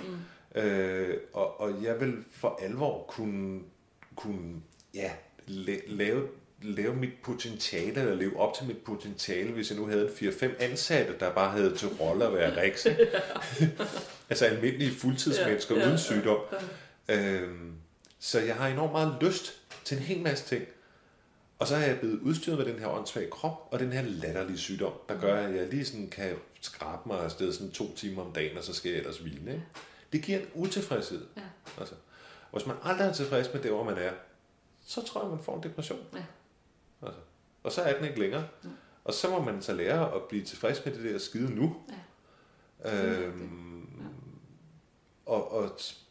mm. 0.55 0.61
øh, 0.61 1.17
og, 1.33 1.59
og 1.61 1.83
jeg 1.83 1.99
vil 1.99 2.23
for 2.31 2.59
alvor 2.61 3.05
kunne, 3.07 3.61
kunne 4.15 4.61
ja, 4.93 5.11
la- 5.47 5.91
lave, 5.93 6.27
lave 6.61 6.95
mit 6.95 7.13
potentiale, 7.23 8.01
eller 8.01 8.15
leve 8.15 8.39
op 8.39 8.53
til 8.53 8.65
mit 8.65 8.77
potentiale, 8.77 9.51
hvis 9.51 9.69
jeg 9.69 9.79
nu 9.79 9.87
havde 9.87 10.11
en 10.21 10.29
4-5 10.29 10.63
ansatte, 10.63 11.13
der 11.19 11.33
bare 11.33 11.51
havde 11.51 11.75
til 11.75 11.87
rolle 11.87 12.25
at 12.25 12.33
være 12.33 12.61
riks. 12.61 12.87
altså 14.29 14.45
almindelige 14.45 14.91
fuldtidsmennesker 14.91 15.75
Ja, 15.75 15.81
ja, 15.81 15.85
ja, 15.85 15.91
uden 15.91 15.99
sygdom. 15.99 16.39
Øhm, 17.09 17.73
så 18.19 18.39
jeg 18.39 18.55
har 18.55 18.67
enormt 18.67 18.91
meget 18.91 19.17
lyst 19.21 19.61
til 19.83 19.97
en 19.97 20.03
hel 20.03 20.21
masse 20.21 20.45
ting. 20.45 20.65
Og 21.59 21.67
så 21.67 21.75
er 21.75 21.79
jeg 21.79 21.99
blevet 21.99 22.19
udstyret 22.19 22.57
med 22.57 22.65
den 22.65 22.79
her 22.79 22.87
åndssvage 22.87 23.29
krop, 23.29 23.67
og 23.71 23.79
den 23.79 23.93
her 23.93 24.01
latterlige 24.01 24.57
sygdom, 24.57 24.93
der 25.09 25.19
gør, 25.19 25.47
at 25.47 25.55
jeg 25.55 25.67
lige 25.67 25.85
sådan 25.85 26.09
kan 26.09 26.35
skrabe 26.61 27.01
mig 27.05 27.19
afsted 27.19 27.53
sådan 27.53 27.71
to 27.71 27.95
timer 27.95 28.25
om 28.25 28.31
dagen, 28.31 28.57
og 28.57 28.63
så 28.63 28.73
skal 28.73 28.91
jeg 28.91 28.99
ellers 28.99 29.17
hvile. 29.17 29.51
Ikke? 29.51 29.63
Det 30.13 30.21
giver 30.21 30.39
en 30.39 30.47
utilfredshed. 30.53 31.25
Ja. 31.37 31.41
Altså, 31.79 31.95
hvis 32.53 32.65
man 32.65 32.75
aldrig 32.83 33.07
er 33.07 33.13
tilfreds 33.13 33.53
med 33.53 33.61
det, 33.61 33.71
hvor 33.71 33.83
man 33.83 33.97
er, 33.97 34.11
så 34.85 35.05
tror 35.05 35.21
jeg, 35.21 35.29
man 35.29 35.39
får 35.39 35.57
en 35.57 35.63
depression. 35.63 35.99
Ja. 36.13 36.23
Altså, 37.01 37.19
og 37.63 37.71
så 37.71 37.81
er 37.81 37.97
den 37.97 38.07
ikke 38.07 38.19
længere. 38.19 38.47
Og 39.03 39.13
så 39.13 39.29
må 39.29 39.41
man 39.41 39.61
så 39.61 39.73
lære 39.73 40.15
at 40.15 40.23
blive 40.23 40.43
tilfreds 40.43 40.85
med 40.85 40.93
det 40.93 41.13
der 41.13 41.19
skide 41.19 41.55
nu. 41.55 41.75
Ja. 42.85 43.21
Øhm, 43.25 43.87
og, 45.25 45.51
og 45.51 45.69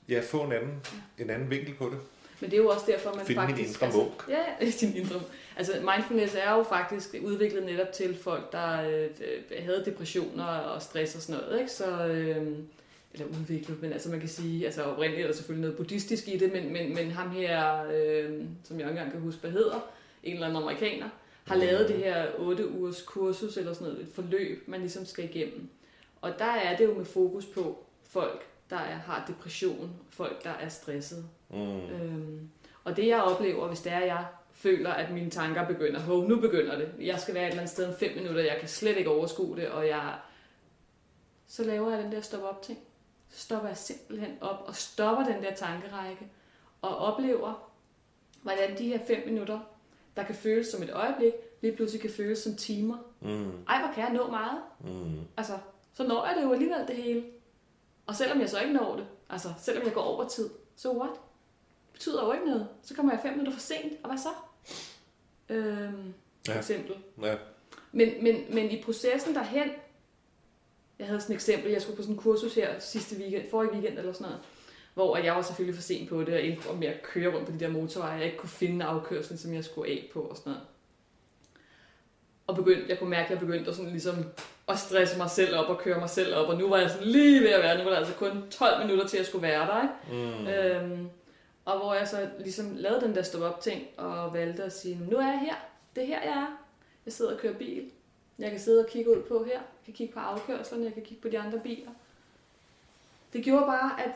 ja, 0.09 0.21
få 0.31 0.43
en 0.43 0.53
anden, 0.53 0.87
en 1.19 1.31
anden 1.31 1.51
vinkel 1.51 1.75
på 1.75 1.85
det. 1.85 1.99
Men 2.41 2.51
det 2.51 2.57
er 2.57 2.63
jo 2.63 2.69
også 2.69 2.85
derfor, 2.87 3.15
man 3.15 3.27
Finde 3.27 3.41
faktisk... 3.41 3.83
indre 3.83 3.97
munk. 3.97 4.29
Altså, 4.29 4.87
ja, 4.87 4.87
din 4.91 4.97
indre 4.97 5.21
Altså, 5.57 5.73
mindfulness 5.95 6.35
er 6.35 6.53
jo 6.53 6.63
faktisk 6.63 7.15
udviklet 7.23 7.65
netop 7.65 7.93
til 7.93 8.17
folk, 8.17 8.53
der 8.53 8.89
øh, 8.89 9.09
havde 9.59 9.83
depressioner 9.85 10.45
og 10.45 10.83
stress 10.83 11.15
og 11.15 11.23
sådan 11.23 11.41
noget, 11.41 11.61
ikke? 11.61 11.73
Så, 11.73 12.07
øh, 12.07 12.47
eller 13.13 13.27
udviklet, 13.27 13.83
men 13.83 13.93
altså 13.93 14.11
man 14.11 14.21
kan 14.21 14.29
sige, 14.29 14.67
altså 14.67 14.83
oprindeligt 14.83 15.23
er 15.23 15.27
der 15.27 15.35
selvfølgelig 15.35 15.61
noget 15.61 15.77
buddhistisk 15.77 16.29
i 16.29 16.39
det, 16.39 16.53
men, 16.53 16.73
men, 16.73 16.95
men 16.95 17.11
ham 17.11 17.31
her, 17.31 17.85
øh, 17.85 18.45
som 18.65 18.81
jeg 18.81 18.89
ikke 18.89 18.91
engang 18.91 19.13
kan 19.13 19.21
huske, 19.21 19.41
hvad 19.41 19.51
hedder, 19.51 19.91
en 20.25 20.35
eller 20.35 20.47
anden 20.47 20.63
amerikaner, 20.63 21.09
har 21.47 21.57
lavet 21.57 21.89
det 21.89 21.97
her 21.97 22.27
8 22.39 22.69
ugers 22.69 23.03
kursus 23.03 23.57
eller 23.57 23.73
sådan 23.73 23.89
noget, 23.89 24.03
et 24.03 24.15
forløb, 24.15 24.69
man 24.69 24.81
ligesom 24.81 25.07
skal 25.07 25.25
igennem. 25.25 25.69
Og 26.21 26.39
der 26.39 26.45
er 26.45 26.77
det 26.77 26.85
jo 26.85 26.95
med 26.95 27.05
fokus 27.05 27.47
på 27.47 27.85
folk, 28.03 28.47
der 28.71 28.77
er, 28.77 28.97
har 28.97 29.25
depression, 29.29 29.97
folk, 30.11 30.45
der 30.45 30.51
er 30.51 30.69
stresset. 30.69 31.25
Mm. 31.51 31.79
Øhm, 31.79 32.51
og 32.85 32.97
det 32.97 33.07
jeg 33.07 33.23
oplever, 33.23 33.69
hvis 33.69 33.81
det 33.81 33.93
er, 33.93 34.01
jeg 34.01 34.25
føler, 34.53 34.91
at 34.91 35.13
mine 35.13 35.31
tanker 35.31 35.67
begynder, 35.67 36.01
hov, 36.01 36.29
nu 36.29 36.41
begynder 36.41 36.79
det. 36.79 36.93
Jeg 37.01 37.21
skal 37.21 37.35
være 37.35 37.45
et 37.45 37.49
eller 37.49 37.61
andet 37.61 37.73
sted 37.73 37.87
om 37.89 37.95
fem 37.95 38.17
minutter, 38.17 38.43
jeg 38.43 38.57
kan 38.61 38.69
slet 38.69 38.97
ikke 38.97 39.11
overskue 39.11 39.57
det, 39.57 39.69
og 39.69 39.89
jeg... 39.89 40.15
Så 41.47 41.65
laver 41.65 41.91
jeg 41.91 42.03
den 42.03 42.13
der 42.13 42.21
stop 42.21 42.43
op 42.43 42.63
ting. 42.63 42.79
Så 43.31 43.41
stopper 43.41 43.69
jeg 43.69 43.77
simpelthen 43.77 44.39
op 44.41 44.65
og 44.67 44.75
stopper 44.75 45.25
den 45.25 45.43
der 45.43 45.55
tankerække, 45.55 46.29
og 46.83 46.97
oplever, 46.97 47.71
hvordan 48.43 48.79
de 48.79 48.89
her 48.89 48.99
fem 49.07 49.23
minutter, 49.27 49.61
der 50.17 50.23
kan 50.25 50.35
føles 50.35 50.67
som 50.67 50.83
et 50.83 50.91
øjeblik, 50.93 51.33
lige 51.63 51.77
pludselig 51.77 52.01
kan 52.01 52.11
føles 52.11 52.39
som 52.39 52.57
timer. 52.57 52.97
Mm. 53.21 53.51
Ej, 53.69 53.79
hvor 53.85 53.93
kan 53.95 54.05
jeg 54.05 54.13
nå 54.13 54.31
meget? 54.31 54.59
Mm. 54.81 55.19
Altså, 55.37 55.59
så 55.95 56.07
når 56.07 56.27
jeg 56.27 56.37
det 56.37 56.43
jo 56.43 56.53
alligevel 56.53 56.87
det 56.89 56.97
hele. 56.97 57.25
Og 58.07 58.15
selvom 58.17 58.41
jeg 58.41 58.51
så 58.51 58.61
ikke 58.61 58.73
når 58.73 58.97
det, 58.97 59.07
altså 59.31 59.49
selvom 59.63 59.85
jeg 59.85 59.93
går 59.95 60.01
over 60.01 60.29
tid, 60.29 60.51
så 60.77 60.93
what? 60.93 61.11
Det 61.13 61.93
betyder 61.93 62.25
jo 62.27 62.33
ikke 62.33 62.47
noget. 62.47 62.69
Så 62.83 62.95
kommer 62.95 63.13
jeg 63.13 63.21
fem 63.23 63.31
minutter 63.33 63.53
for 63.53 63.61
sent, 63.61 63.93
og 64.03 64.09
hvad 64.11 64.19
så? 64.19 64.29
Øhm, 65.49 66.15
for 66.47 66.53
Ja. 66.53 66.59
eksempel. 66.59 66.97
Ja. 67.23 67.37
Men, 67.93 68.25
men, 68.25 68.37
men 68.55 68.71
i 68.71 68.83
processen 68.83 69.35
derhen, 69.35 69.71
jeg 70.99 71.07
havde 71.07 71.21
sådan 71.21 71.33
et 71.33 71.37
eksempel, 71.37 71.71
jeg 71.73 71.83
skulle 71.83 71.97
på 71.97 72.03
sådan 72.03 72.15
en 72.15 72.21
kursus 72.21 72.55
her 72.55 72.79
sidste 72.79 73.17
weekend, 73.17 73.51
forrige 73.51 73.73
weekend 73.73 73.99
eller 73.99 74.13
sådan 74.13 74.25
noget, 74.27 74.41
hvor 74.95 75.17
jeg 75.17 75.35
var 75.35 75.43
selvfølgelig 75.43 75.75
for 75.75 75.83
sent 75.83 76.09
på 76.09 76.21
det, 76.21 76.35
og 76.35 76.45
endte 76.45 76.73
med 76.79 76.89
at 76.89 77.03
køre 77.03 77.35
rundt 77.35 77.47
på 77.47 77.53
de 77.53 77.61
der 77.61 77.69
motorveje, 77.69 78.13
jeg 78.13 78.25
ikke 78.25 78.39
kunne 78.39 78.49
finde 78.49 78.85
afkørslen, 78.85 79.39
som 79.39 79.55
jeg 79.55 79.65
skulle 79.65 79.91
af 79.91 80.11
på 80.13 80.21
og 80.21 80.37
sådan 80.37 80.53
noget. 80.53 80.67
Og 82.47 82.57
begyndte, 82.57 82.85
jeg 82.89 82.99
kunne 82.99 83.11
mærke, 83.11 83.25
at 83.25 83.31
jeg 83.31 83.39
begyndte 83.39 83.71
at, 83.71 83.77
sådan 83.77 83.91
ligesom 83.91 84.15
at 84.69 84.79
stresse 84.79 85.19
mig 85.19 85.31
selv 85.31 85.57
op 85.57 85.69
og 85.69 85.79
køre 85.79 86.01
mig 86.01 86.11
selv 86.11 86.35
op, 86.35 86.49
og 86.49 86.59
nu 86.59 86.69
var 86.69 86.79
jeg 86.79 86.91
sådan 86.91 87.07
lige 87.07 87.41
ved 87.41 87.49
at 87.49 87.63
være, 87.63 87.79
nu 87.79 87.85
var 87.85 87.91
der 87.91 87.99
altså 87.99 88.15
kun 88.15 88.51
12 88.51 88.87
minutter 88.87 89.07
til, 89.07 89.17
at 89.17 89.19
jeg 89.19 89.27
skulle 89.27 89.43
være 89.43 89.67
der, 89.67 89.83
ikke? 89.83 90.25
Mm. 90.25 90.47
Øhm, 90.47 91.09
og 91.65 91.79
hvor 91.79 91.95
jeg 91.95 92.09
så 92.09 92.29
ligesom 92.39 92.77
lavede 92.77 93.01
den 93.01 93.15
der 93.15 93.23
stop-up 93.23 93.61
ting, 93.61 93.87
og 93.97 94.35
valgte 94.35 94.63
at 94.65 94.73
sige, 94.73 95.01
nu 95.11 95.17
er 95.17 95.27
jeg 95.27 95.41
her, 95.41 95.55
det 95.97 96.03
er 96.03 96.07
her, 96.07 96.23
jeg 96.23 96.33
er. 96.33 96.59
Jeg 97.05 97.13
sidder 97.13 97.33
og 97.33 97.39
kører 97.39 97.55
bil. 97.55 97.91
Jeg 98.39 98.51
kan 98.51 98.61
sidde 98.61 98.81
og 98.85 98.91
kigge 98.91 99.17
ud 99.17 99.23
på 99.23 99.45
her. 99.45 99.53
Jeg 99.53 99.85
kan 99.85 99.95
kigge 99.95 100.15
på 100.15 100.21
afkørslerne, 100.21 100.85
jeg 100.85 100.95
kan 100.95 101.03
kigge 101.03 101.23
på 101.23 101.29
de 101.29 101.39
andre 101.39 101.59
biler. 101.59 101.91
Det 103.33 103.45
gjorde 103.45 103.67
bare, 103.67 104.05
at 104.05 104.11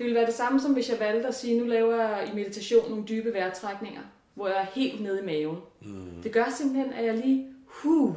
det 0.00 0.04
ville 0.04 0.18
være 0.18 0.26
det 0.26 0.34
samme, 0.34 0.60
som 0.60 0.72
hvis 0.72 0.90
jeg 0.90 1.00
valgte 1.00 1.28
at 1.28 1.34
sige, 1.34 1.60
nu 1.60 1.66
laver 1.66 1.94
jeg 1.94 2.28
i 2.32 2.34
meditation 2.34 2.90
nogle 2.90 3.04
dybe 3.08 3.32
vejrtrækninger, 3.32 4.02
hvor 4.34 4.48
jeg 4.48 4.56
er 4.56 4.66
helt 4.74 5.00
nede 5.00 5.22
i 5.22 5.24
maven. 5.24 5.58
Mm. 5.80 6.22
Det 6.22 6.32
gør 6.32 6.44
simpelthen, 6.50 6.92
at 6.92 7.04
jeg 7.04 7.14
lige 7.14 7.54
huh, 7.66 8.14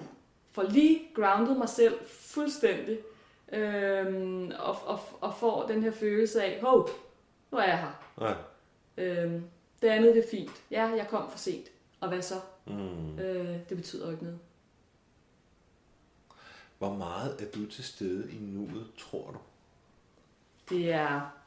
får 0.51 0.63
lige 0.63 1.01
grounded 1.15 1.57
mig 1.57 1.69
selv 1.69 1.99
fuldstændig, 2.05 2.99
øhm, 3.51 4.51
og, 4.59 4.77
og, 4.85 4.99
og 5.21 5.35
får 5.35 5.67
den 5.67 5.83
her 5.83 5.91
følelse 5.91 6.43
af, 6.43 6.61
hov, 6.61 6.89
nu 7.51 7.57
er 7.57 7.63
jeg 7.63 7.79
her. 7.79 8.25
Ja. 8.27 8.33
Øhm, 9.03 9.43
det 9.81 9.87
andet 9.87 10.15
det 10.15 10.23
er 10.23 10.29
fint. 10.29 10.63
Ja, 10.71 10.85
jeg 10.85 11.07
kom 11.09 11.31
for 11.31 11.37
sent. 11.37 11.67
Og 11.99 12.09
hvad 12.09 12.21
så? 12.21 12.35
Mm. 12.65 13.19
Øh, 13.19 13.57
det 13.69 13.77
betyder 13.77 14.05
jo 14.05 14.11
ikke 14.11 14.23
noget. 14.23 14.39
Hvor 16.77 16.93
meget 16.93 17.41
er 17.41 17.45
du 17.55 17.65
til 17.65 17.83
stede 17.83 18.31
i 18.31 18.37
nuet, 18.41 18.87
tror 18.97 19.31
du? 19.31 19.37
Det 20.75 20.91
er 20.91 21.42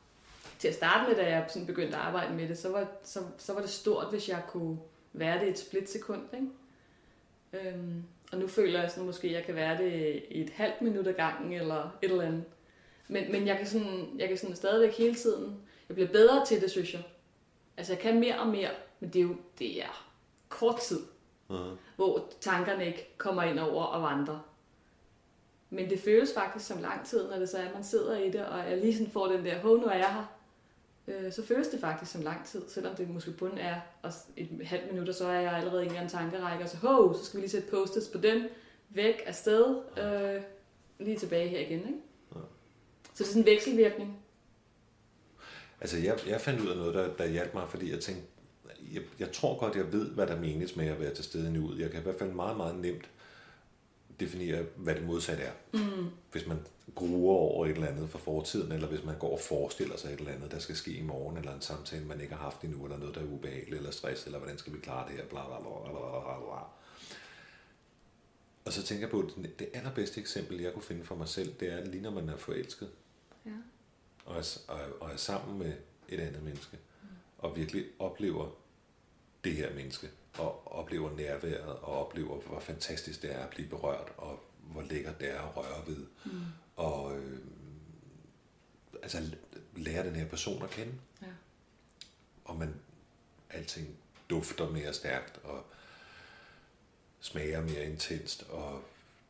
til 0.59 0.69
at 0.69 0.75
starte 0.75 1.09
med, 1.09 1.17
da 1.17 1.31
jeg 1.31 1.47
sådan 1.49 1.67
begyndte 1.67 1.97
at 1.97 2.03
arbejde 2.03 2.35
med 2.35 2.49
det, 2.49 2.59
så 2.59 2.69
var, 2.73 2.87
så, 3.03 3.21
så 3.39 3.53
var 3.53 3.61
det 3.61 3.71
stort, 3.71 4.07
hvis 4.11 4.29
jeg 4.29 4.43
kunne 4.49 4.79
være 5.13 5.41
det 5.41 5.49
et 5.49 5.59
splitsekund. 5.59 6.23
Ikke? 6.35 7.69
Øhm, 7.69 8.03
og 8.33 8.39
nu 8.39 8.47
føler 8.49 8.81
jeg 8.81 8.91
sådan, 8.91 9.07
måske, 9.07 9.33
jeg 9.33 9.45
kan 9.45 9.55
være 9.55 9.79
det 9.83 10.23
i 10.31 10.41
et 10.41 10.51
halvt 10.51 10.83
minut 10.83 11.07
ad 11.07 11.13
gangen, 11.13 11.53
eller 11.53 11.97
et 12.03 12.11
eller 12.11 12.25
andet. 12.25 12.45
Men, 13.09 13.33
men 13.33 13.47
jeg 13.47 13.57
kan, 13.59 13.67
sådan, 13.67 14.09
jeg 14.19 14.29
kan 14.29 14.39
sådan 14.39 14.57
stadigvæk 14.57 14.95
hele 14.99 15.15
tiden, 15.15 15.57
jeg 15.89 15.95
bliver 15.95 16.09
bedre 16.09 16.47
til 16.47 16.61
det, 16.61 16.71
synes 16.71 16.95
jeg. 16.95 17.03
Altså, 17.77 17.93
jeg 17.93 18.01
kan 18.01 18.21
mere 18.21 18.39
og 18.39 18.47
mere, 18.47 18.71
men 19.01 19.11
det 19.11 19.19
er 19.19 19.23
jo 19.23 19.37
det 19.59 19.83
er 19.83 20.07
kort 20.49 20.81
tid, 20.81 21.01
Mm. 21.49 21.57
hvor 21.97 22.29
tankerne 22.41 22.87
ikke 22.87 23.15
kommer 23.19 23.43
ind 23.43 23.59
over 23.59 23.85
og 23.85 24.03
vandrer. 24.03 24.39
Men 25.71 25.91
det 25.91 26.01
føles 26.01 26.35
faktisk 26.35 26.67
som 26.67 26.81
lang 26.83 27.07
tid, 27.07 27.31
når 27.31 27.39
det 27.39 27.49
så 27.49 27.59
er, 27.59 27.63
at 27.65 27.75
man 27.75 27.85
sidder 27.85 28.19
i 28.19 28.31
det, 28.31 28.47
og 28.47 28.59
jeg 28.71 28.79
lige 28.79 28.97
sådan 28.97 29.13
får 29.13 29.27
den 29.27 29.45
der, 29.45 29.59
hov, 29.59 29.77
nu 29.77 29.87
er 29.87 29.95
jeg 29.95 30.15
her. 30.15 30.36
Øh, 31.09 31.33
så 31.33 31.43
føles 31.47 31.69
det 31.69 31.81
faktisk 31.81 32.13
som 32.13 32.23
lang 32.23 32.47
tid, 32.47 32.63
selvom 32.69 32.95
det 32.95 33.11
måske 33.11 33.33
kun 33.33 33.59
er 33.59 33.81
et 34.37 34.49
halvt 34.65 34.93
minut, 34.93 35.09
og 35.09 35.15
så 35.15 35.27
er 35.27 35.41
jeg 35.41 35.53
allerede 35.53 35.83
i 35.83 35.85
en 35.85 35.91
eller 35.91 36.01
anden 36.01 36.13
tankerække, 36.13 36.65
og 36.65 36.71
så, 36.71 36.77
hov, 36.77 37.15
så 37.15 37.25
skal 37.25 37.37
vi 37.37 37.43
lige 37.43 37.51
sætte 37.51 37.71
post 37.71 38.13
på 38.13 38.19
den, 38.19 38.49
væk 38.91 39.23
af 39.27 39.35
sted, 39.35 39.77
øh, 39.99 40.43
lige 40.99 41.19
tilbage 41.19 41.49
her 41.49 41.61
igen. 41.61 41.79
Ikke? 41.79 42.01
Ja. 42.35 42.41
Så 43.03 43.19
det 43.19 43.21
er 43.21 43.25
sådan 43.25 43.43
en 43.43 43.47
vekselvirkning. 43.47 44.19
Altså, 45.81 45.99
jeg, 45.99 46.19
jeg 46.27 46.41
fandt 46.41 46.61
ud 46.61 46.69
af 46.69 46.77
noget, 46.77 46.95
der, 46.95 47.17
der 47.17 47.27
hjalp 47.27 47.55
mig, 47.55 47.69
fordi 47.69 47.91
jeg 47.91 48.01
tænkte, 48.01 48.27
jeg, 48.93 49.03
jeg 49.19 49.33
tror 49.33 49.59
godt, 49.59 49.77
jeg 49.77 49.93
ved, 49.93 50.11
hvad 50.11 50.27
der 50.27 50.41
menes 50.41 50.77
med 50.77 50.87
at 50.87 51.01
være 51.01 51.15
til 51.15 51.25
stede 51.25 51.53
nuet. 51.53 51.79
Jeg 51.79 51.91
kan 51.91 52.01
i 52.01 52.03
hvert 52.03 52.19
fald 52.19 52.33
meget, 52.33 52.57
meget 52.57 52.79
nemt 52.79 53.11
definere, 54.21 54.63
hvad 54.77 54.95
det 54.95 55.05
modsatte 55.07 55.43
er. 55.43 55.53
Mm. 55.73 56.11
Hvis 56.33 56.47
man 56.47 56.59
gruer 56.95 57.37
over 57.37 57.67
et 57.67 57.71
eller 57.73 57.87
andet 57.89 58.11
fra 58.11 58.19
fortiden, 58.19 58.73
eller 58.73 58.89
hvis 58.89 59.05
man 59.05 59.19
går 59.19 59.33
og 59.33 59.41
forestiller 59.41 59.97
sig 59.97 60.13
et 60.13 60.19
eller 60.19 60.33
andet, 60.33 60.51
der 60.51 60.59
skal 60.59 60.77
ske 60.77 60.91
i 60.93 61.03
morgen, 61.03 61.37
eller 61.37 61.55
en 61.55 61.61
samtale, 61.61 62.05
man 62.05 62.21
ikke 62.21 62.35
har 62.35 62.43
haft 62.43 62.63
endnu, 62.63 62.85
eller 62.85 62.99
noget, 62.99 63.15
der 63.15 63.21
er 63.21 63.25
ubehageligt, 63.27 63.77
eller 63.77 63.91
stress, 63.91 64.27
eller 64.27 64.39
hvordan 64.39 64.59
skal 64.59 64.73
vi 64.73 64.79
klare 64.79 65.09
det 65.09 65.17
her, 65.17 65.25
bla 65.25 65.47
bla 65.47 65.59
bla 65.61 65.91
bla 65.91 66.21
bla 66.21 66.39
bla. 66.39 66.63
Og 68.65 68.73
så 68.73 68.83
tænker 68.83 69.03
jeg 69.07 69.11
på, 69.11 69.21
at 69.21 69.59
det 69.59 69.69
allerbedste 69.75 70.21
eksempel, 70.21 70.61
jeg 70.61 70.73
kunne 70.73 70.83
finde 70.83 71.05
for 71.05 71.15
mig 71.15 71.29
selv, 71.29 71.55
det 71.61 71.73
er 71.73 71.85
lige 71.85 72.03
når 72.03 72.11
man 72.11 72.29
er 72.29 72.37
forelsket, 72.37 72.89
Ja. 73.47 73.51
og 74.25 74.37
er, 74.37 74.59
og, 74.69 74.79
er- 74.79 74.93
og 75.01 75.11
er 75.13 75.17
sammen 75.17 75.59
med 75.59 75.73
et 76.09 76.21
andet 76.21 76.43
menneske, 76.43 76.79
og 77.39 77.57
virkelig 77.57 77.85
oplever 77.99 78.49
det 79.45 79.53
her 79.53 79.75
menneske, 79.75 80.11
og 80.39 80.73
oplever 80.79 81.17
nærværet, 81.17 81.61
og 81.67 82.07
oplever, 82.07 82.41
hvor 82.41 82.61
fantastisk 82.61 83.23
det 83.23 83.35
er 83.35 83.39
at 83.39 83.51
blive 83.51 83.69
berørt, 83.69 84.13
og 84.17 84.41
hvor 84.61 84.83
lækkert 84.83 85.21
det 85.21 85.31
er 85.35 85.41
at 85.41 85.57
røre 85.57 85.87
ved, 85.87 86.07
Mm. 86.25 86.41
og 86.77 87.19
øh, 87.19 87.39
altså 89.03 89.23
lære 89.77 90.07
den 90.07 90.17
her 90.17 90.29
person 90.29 90.63
at 90.63 90.71
kende, 90.71 90.93
Ja. 91.23 91.27
og 92.45 92.57
man 92.57 92.75
alting 93.51 93.89
dufter 94.31 94.71
mere 94.71 94.93
stærkt, 94.93 95.41
og 95.45 95.65
smager 97.21 97.61
mere 97.61 97.85
intenst, 97.85 98.43
og 98.43 98.83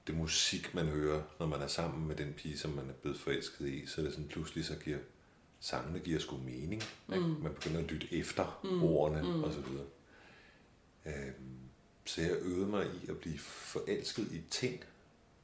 det 0.06 0.16
musik, 0.16 0.74
man 0.74 0.86
hører, 0.86 1.22
når 1.38 1.46
man 1.46 1.62
er 1.62 1.66
sammen 1.66 2.08
med 2.08 2.16
den 2.16 2.32
pige, 2.32 2.58
som 2.58 2.70
man 2.70 2.88
er 2.88 2.92
blevet 2.92 3.18
forelsket 3.20 3.68
i, 3.68 3.86
så 3.86 4.00
er 4.00 4.04
det 4.04 4.14
sådan 4.14 4.28
pludselig, 4.28 4.64
så 4.64 4.76
giver 4.84 4.98
sangene 5.60 5.98
giver 5.98 6.20
sgu 6.20 6.36
mening. 6.36 6.82
Mm. 7.06 7.14
Man 7.14 7.54
begynder 7.54 7.78
at 7.80 7.90
lytte 7.90 8.14
efter 8.14 8.60
mm. 8.64 8.82
ordene 8.82 9.22
mm. 9.22 9.42
og 9.44 9.52
så 9.52 9.60
videre. 9.60 9.84
Øhm, 11.06 11.58
så 12.04 12.20
jeg 12.22 12.30
øvede 12.42 12.66
mig 12.66 12.86
i 12.86 13.10
at 13.10 13.18
blive 13.18 13.38
forelsket 13.38 14.32
i 14.32 14.40
ting. 14.50 14.84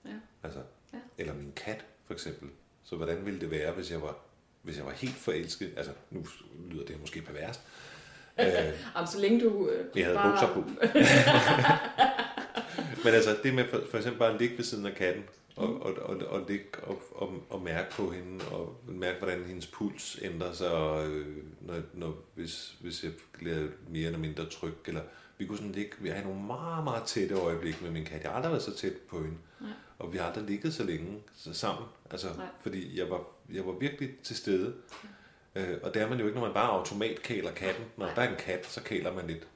Ja. 0.05 0.11
Altså, 0.43 0.61
Ja. 0.93 0.99
Eller 1.19 1.35
min 1.35 1.53
kat, 1.57 1.85
for 2.07 2.15
eksempel. 2.15 2.49
Så 2.85 2.97
hvordan 2.97 3.27
ville 3.27 3.41
det 3.41 3.51
være, 3.51 3.73
hvis 3.73 3.91
jeg 3.91 4.03
var, 4.03 4.17
hvis 4.63 4.77
jeg 4.77 4.87
var 4.87 4.93
helt 4.93 5.17
forelsket? 5.17 5.73
Altså, 5.77 5.93
nu 6.11 6.27
lyder 6.71 6.85
det 6.87 7.01
måske 7.01 7.23
perverst. 7.23 7.61
øh, 8.41 8.47
Jamen, 8.97 9.09
så 9.13 9.19
længe 9.21 9.41
du 9.45 9.69
øh, 9.69 9.87
jeg 9.99 10.05
havde 10.05 10.17
bare- 10.17 10.31
bukser 10.31 10.55
på. 10.55 10.61
Men 13.05 13.15
altså, 13.15 13.37
det 13.43 13.55
med 13.55 13.65
for, 13.71 13.81
for 13.91 13.99
eksempel 13.99 14.19
bare 14.19 14.35
at 14.35 14.41
ligge 14.41 14.57
ved 14.57 14.65
siden 14.65 14.87
af 14.87 14.95
katten, 14.95 15.25
og, 15.57 15.83
og, 15.83 15.93
og, 15.95 16.17
og 16.27 16.45
ligge 16.49 16.67
og, 16.83 17.03
og, 17.13 17.33
og 17.51 17.63
mærke 17.63 17.91
på 17.91 18.11
hende, 18.11 18.45
og 18.49 18.81
mærke, 18.89 19.19
hvordan 19.19 19.45
hendes 19.45 19.67
puls 19.67 20.19
ændrer 20.23 20.53
sig, 20.53 20.71
og, 20.71 21.07
øh, 21.09 21.37
når, 21.61 21.81
når, 21.95 22.15
hvis, 22.35 22.75
hvis 22.81 23.05
jeg 23.05 23.13
bliver 23.33 23.69
mere 23.89 24.07
eller 24.07 24.19
mindre 24.19 24.47
tryg, 24.47 24.75
eller 24.87 25.03
vi 25.43 25.47
kunne 25.47 25.59
sådan 25.59 25.73
ligge, 25.73 25.93
vi 25.99 26.09
har 26.09 26.23
nogle 26.23 26.43
meget, 26.43 26.85
meget 26.85 27.03
tætte 27.03 27.35
øjeblikke 27.35 27.79
med 27.83 27.91
min 27.91 28.05
kat. 28.05 28.23
Jeg 28.23 28.31
har 28.31 28.37
aldrig 28.37 28.53
været 28.53 28.63
så 28.63 28.77
tæt 28.77 28.93
på 28.93 29.23
hende, 29.23 29.37
Nej. 29.61 29.71
og 29.99 30.13
vi 30.13 30.19
har 30.19 30.25
aldrig 30.25 30.45
ligget 30.45 30.75
så 30.75 30.85
længe 30.85 31.23
så 31.37 31.55
sammen, 31.55 31.85
altså, 32.11 32.29
Nej. 32.37 32.47
fordi 32.61 32.99
jeg 32.99 33.11
var, 33.11 33.21
jeg 33.53 33.67
var 33.67 33.73
virkelig 33.73 34.11
til 34.23 34.37
stede. 34.37 34.75
Øh, 35.55 35.79
og 35.83 35.95
det 35.95 36.03
er 36.03 36.09
man 36.09 36.19
jo 36.19 36.27
ikke, 36.27 36.39
når 36.39 36.47
man 36.47 36.55
bare 36.55 36.71
automat 36.71 37.23
kæler 37.23 37.53
katten. 37.53 37.85
Når 37.97 38.07
der 38.07 38.23
er 38.23 38.31
en 38.31 38.37
kat, 38.39 38.67
så 38.67 38.83
kæler 38.83 39.15
man 39.15 39.27
lidt. 39.27 39.47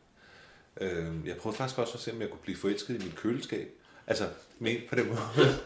Øh, 0.80 1.26
jeg 1.26 1.36
prøvede 1.36 1.56
faktisk 1.56 1.78
også 1.78 1.94
at 1.94 2.00
se, 2.00 2.12
om 2.12 2.20
jeg 2.20 2.30
kunne 2.30 2.42
blive 2.42 2.56
forelsket 2.56 3.02
i 3.02 3.04
mit 3.04 3.16
køleskab. 3.16 3.68
Altså, 4.06 4.28
men 4.58 4.76
på 4.88 4.94
den 4.94 5.08
måde, 5.08 5.18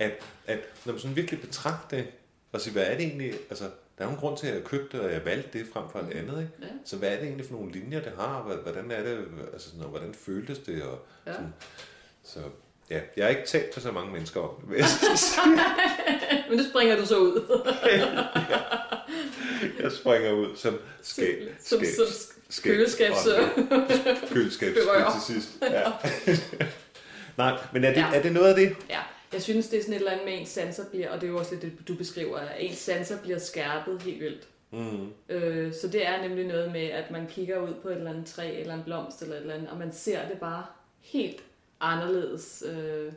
at, 0.00 0.12
at 0.46 0.60
når 0.84 0.92
man 0.92 1.00
sådan 1.00 1.16
virkelig 1.16 1.40
betragter 1.40 1.96
det, 1.96 2.06
og 2.52 2.60
siger, 2.60 2.72
hvad 2.72 2.86
er 2.86 2.96
det 2.96 3.06
egentlig, 3.06 3.32
altså, 3.50 3.70
der 3.98 4.04
er 4.04 4.08
jo 4.08 4.14
en 4.14 4.20
grund 4.20 4.38
til, 4.38 4.46
at 4.46 4.54
jeg 4.54 4.64
købte 4.64 5.00
og 5.00 5.12
jeg 5.12 5.24
valgte 5.24 5.58
det 5.58 5.66
frem 5.72 5.84
for 5.92 5.98
et 5.98 6.10
andet, 6.12 6.38
ikke? 6.40 6.52
Ja. 6.62 6.66
Så 6.84 6.96
hvad 6.96 7.08
er 7.08 7.14
det 7.16 7.24
egentlig 7.24 7.46
for 7.46 7.52
nogle 7.54 7.72
linjer, 7.72 8.00
det 8.00 8.12
har? 8.18 8.58
Hvordan 8.62 8.90
er 8.90 9.02
det, 9.02 9.24
altså 9.52 9.68
sådan, 9.68 9.82
og 9.84 9.90
hvordan 9.90 10.14
føltes 10.14 10.58
det? 10.58 10.82
Og 10.82 11.06
Ja. 11.26 11.32
sådan, 11.32 11.52
så 12.24 12.38
ja, 12.90 13.00
jeg 13.16 13.24
har 13.24 13.30
ikke 13.30 13.46
talt 13.46 13.70
til 13.70 13.82
så 13.82 13.92
mange 13.92 14.12
mennesker 14.12 14.40
om 14.40 14.50
det. 14.60 14.68
Men 16.50 16.58
det 16.58 16.66
springer 16.70 16.96
du 16.96 17.06
så 17.06 17.18
ud. 17.18 17.62
Jeg 19.82 19.92
springer 19.92 20.32
ud 20.32 20.56
som 20.56 20.78
skab, 21.02 21.38
som, 21.64 21.78
skab, 21.78 21.88
som 21.96 22.06
skab- 22.50 22.72
køleskabs... 22.72 23.26
og- 23.26 23.48
køleskabs 24.32 24.78
Berører. 24.84 25.12
til 25.12 25.34
sidst. 25.34 25.48
Ja. 25.62 25.90
Nej, 27.36 27.58
men 27.72 27.84
er 27.84 27.88
det, 27.88 27.96
Ja. 28.00 28.10
er 28.14 28.22
det 28.22 28.32
noget 28.32 28.48
af 28.48 28.54
det? 28.54 28.76
Ja, 28.90 28.98
jeg 29.32 29.42
synes, 29.42 29.68
det 29.68 29.78
er 29.78 29.82
sådan 29.82 29.94
et 29.94 29.98
eller 29.98 30.12
andet 30.12 30.26
med, 30.26 30.40
ens 30.40 30.48
sanser 30.48 30.90
bliver, 30.90 31.10
og 31.10 31.20
det 31.20 31.26
er 31.26 31.30
jo 31.30 31.38
også 31.38 31.54
lidt 31.54 31.62
det, 31.62 31.88
du 31.88 31.94
beskriver, 31.94 32.38
at 32.38 32.56
ens 32.58 32.78
sanser 32.78 33.22
bliver 33.22 33.38
skærpet 33.38 34.02
helt 34.02 34.20
vildt. 34.20 34.48
Mm. 34.70 35.12
Øh, 35.28 35.74
så 35.74 35.88
det 35.88 36.06
er 36.06 36.22
nemlig 36.22 36.46
noget 36.46 36.72
med, 36.72 36.84
at 36.86 37.10
man 37.10 37.26
kigger 37.26 37.58
ud 37.58 37.74
på 37.82 37.88
et 37.88 37.96
eller 37.96 38.10
andet 38.10 38.26
træ, 38.26 38.60
eller 38.60 38.74
en 38.74 38.84
blomst, 38.84 39.22
eller 39.22 39.34
et 39.34 39.40
eller 39.40 39.54
andet, 39.54 39.70
og 39.70 39.76
man 39.76 39.92
ser 39.92 40.28
det 40.28 40.40
bare 40.40 40.66
helt 41.00 41.44
anderledes 41.80 42.64
øh, 42.66 43.12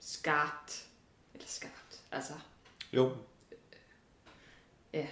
skarpt. 0.00 0.86
Eller 1.34 1.46
skarpt, 1.46 2.00
altså. 2.12 2.32
Jo. 2.92 3.12
Ja. 4.92 5.06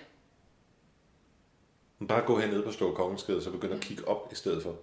Bare 2.08 2.26
gå 2.26 2.38
hernede 2.38 2.62
på 2.62 2.72
Store 2.72 2.94
Kongensgade, 2.94 3.42
så 3.42 3.50
begynd 3.50 3.72
at 3.72 3.80
kigge 3.80 4.08
op 4.08 4.28
i 4.32 4.34
stedet 4.34 4.62
for. 4.62 4.76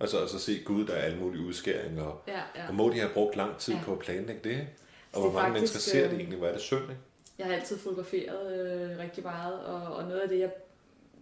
Altså, 0.00 0.18
og 0.22 0.28
så 0.28 0.38
se 0.38 0.62
Gud, 0.64 0.86
der 0.86 0.92
er 0.92 1.02
alle 1.02 1.18
mulige 1.18 1.46
udskæringer. 1.46 2.02
Og, 2.04 2.22
ja, 2.28 2.40
ja. 2.56 2.68
og 2.68 2.74
må 2.74 2.88
de 2.90 2.98
have 2.98 3.10
brugt 3.14 3.36
lang 3.36 3.58
tid 3.58 3.74
Ja. 3.74 3.80
på 3.84 3.92
at 3.92 3.98
planlægge 3.98 4.40
det? 4.44 4.50
ikke? 4.50 4.68
Så 5.12 5.18
Og 5.18 5.22
det 5.24 5.30
hvor 5.30 5.40
er 5.40 5.42
mange 5.42 5.54
faktisk, 5.58 5.74
mennesker 5.74 5.90
ser 5.92 6.02
det 6.04 6.12
øh, 6.14 6.18
egentlig? 6.18 6.38
Hvor 6.38 6.48
er 6.48 6.52
det 6.52 6.60
synd, 6.60 6.82
ikke? 6.82 6.96
Jeg 7.38 7.46
har 7.46 7.54
altid 7.54 7.78
fotograferet 7.78 8.60
øh, 8.92 8.98
rigtig 8.98 9.24
meget, 9.24 9.60
og, 9.64 9.96
og 9.96 10.04
noget 10.04 10.20
af 10.20 10.28
det, 10.28 10.38
jeg 10.38 10.50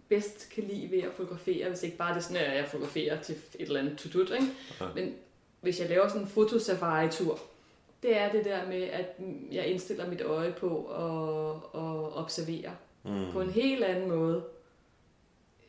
bedst 0.09 0.49
kan 0.55 0.63
lide 0.63 0.91
ved 0.91 0.99
at 1.03 1.09
fotografere, 1.17 1.69
hvis 1.69 1.83
ikke 1.83 1.97
bare 1.97 2.09
det 2.13 2.17
er 2.17 2.21
sådan, 2.23 2.37
at 2.45 2.57
jeg 2.57 2.65
fotograferer 2.67 3.21
til 3.21 3.35
et 3.35 3.67
eller 3.67 3.79
andet 3.79 3.97
tutut, 3.97 4.31
ikke? 4.31 4.45
Ja. 4.81 4.85
men 4.95 5.15
hvis 5.61 5.79
jeg 5.79 5.89
laver 5.89 6.07
sådan 6.07 6.21
en 6.21 6.27
fotosafari-tur, 6.27 7.39
det 8.03 8.17
er 8.17 8.31
det 8.31 8.45
der 8.45 8.67
med, 8.67 8.81
at 8.83 9.05
jeg 9.51 9.65
indstiller 9.67 10.07
mit 10.09 10.21
øje 10.21 10.51
på 10.51 10.85
at, 10.85 11.81
at 11.81 12.17
observere 12.17 12.71
Mm. 13.03 13.31
på 13.31 13.41
en 13.41 13.49
helt 13.49 13.83
anden 13.83 14.09
måde, 14.09 14.43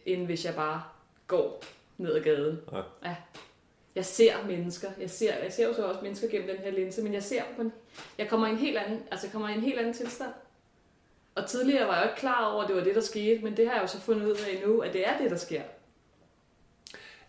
end 0.07 0.27
hvis 0.27 0.45
jeg 0.45 0.55
bare 0.55 0.83
går 1.27 1.63
ned 1.99 2.15
ad 2.15 2.21
gaden. 2.21 2.61
Ja. 2.73 2.83
Ja. 3.05 3.17
Jeg 3.95 4.05
ser 4.05 4.47
mennesker. 4.47 4.91
Jeg 5.01 5.11
ser, 5.11 5.35
jeg 5.35 5.53
ser 5.53 5.67
jo 5.67 5.75
så 5.75 5.87
også 5.87 6.01
mennesker 6.01 6.29
gennem 6.29 6.49
den 6.49 6.59
her 6.59 6.71
linse, 6.71 7.03
men 7.03 7.15
jeg 7.15 7.23
ser 7.23 7.43
på 7.57 7.63
en, 7.63 7.73
jeg 8.19 8.29
kommer 8.29 8.47
i 8.47 8.51
en 8.51 8.57
helt 8.57 8.77
anden, 8.77 9.03
altså 9.11 9.27
jeg 9.27 9.33
kommer 9.33 9.49
i 9.49 9.53
en 9.53 9.61
helt 9.61 9.79
anden 9.79 9.95
tilstand. 9.95 10.33
Og 11.35 11.49
tidligere 11.49 11.89
var 11.89 11.95
jeg 11.95 12.05
jo 12.05 12.09
ikke 12.09 12.21
klar 12.21 12.53
over, 12.53 12.63
at 12.63 12.69
det 12.69 12.77
var 12.77 12.85
det, 12.85 12.95
der 12.95 13.01
skete, 13.01 13.45
men 13.45 13.57
det 13.57 13.67
har 13.67 13.75
jeg 13.75 13.83
jo 13.83 13.89
så 13.89 14.01
fundet 14.01 14.27
ud 14.27 14.37
af 14.37 14.63
nu, 14.67 14.81
at 14.81 14.93
det 14.93 15.09
er 15.09 15.19
det, 15.19 15.31
der 15.31 15.37
sker. 15.37 15.63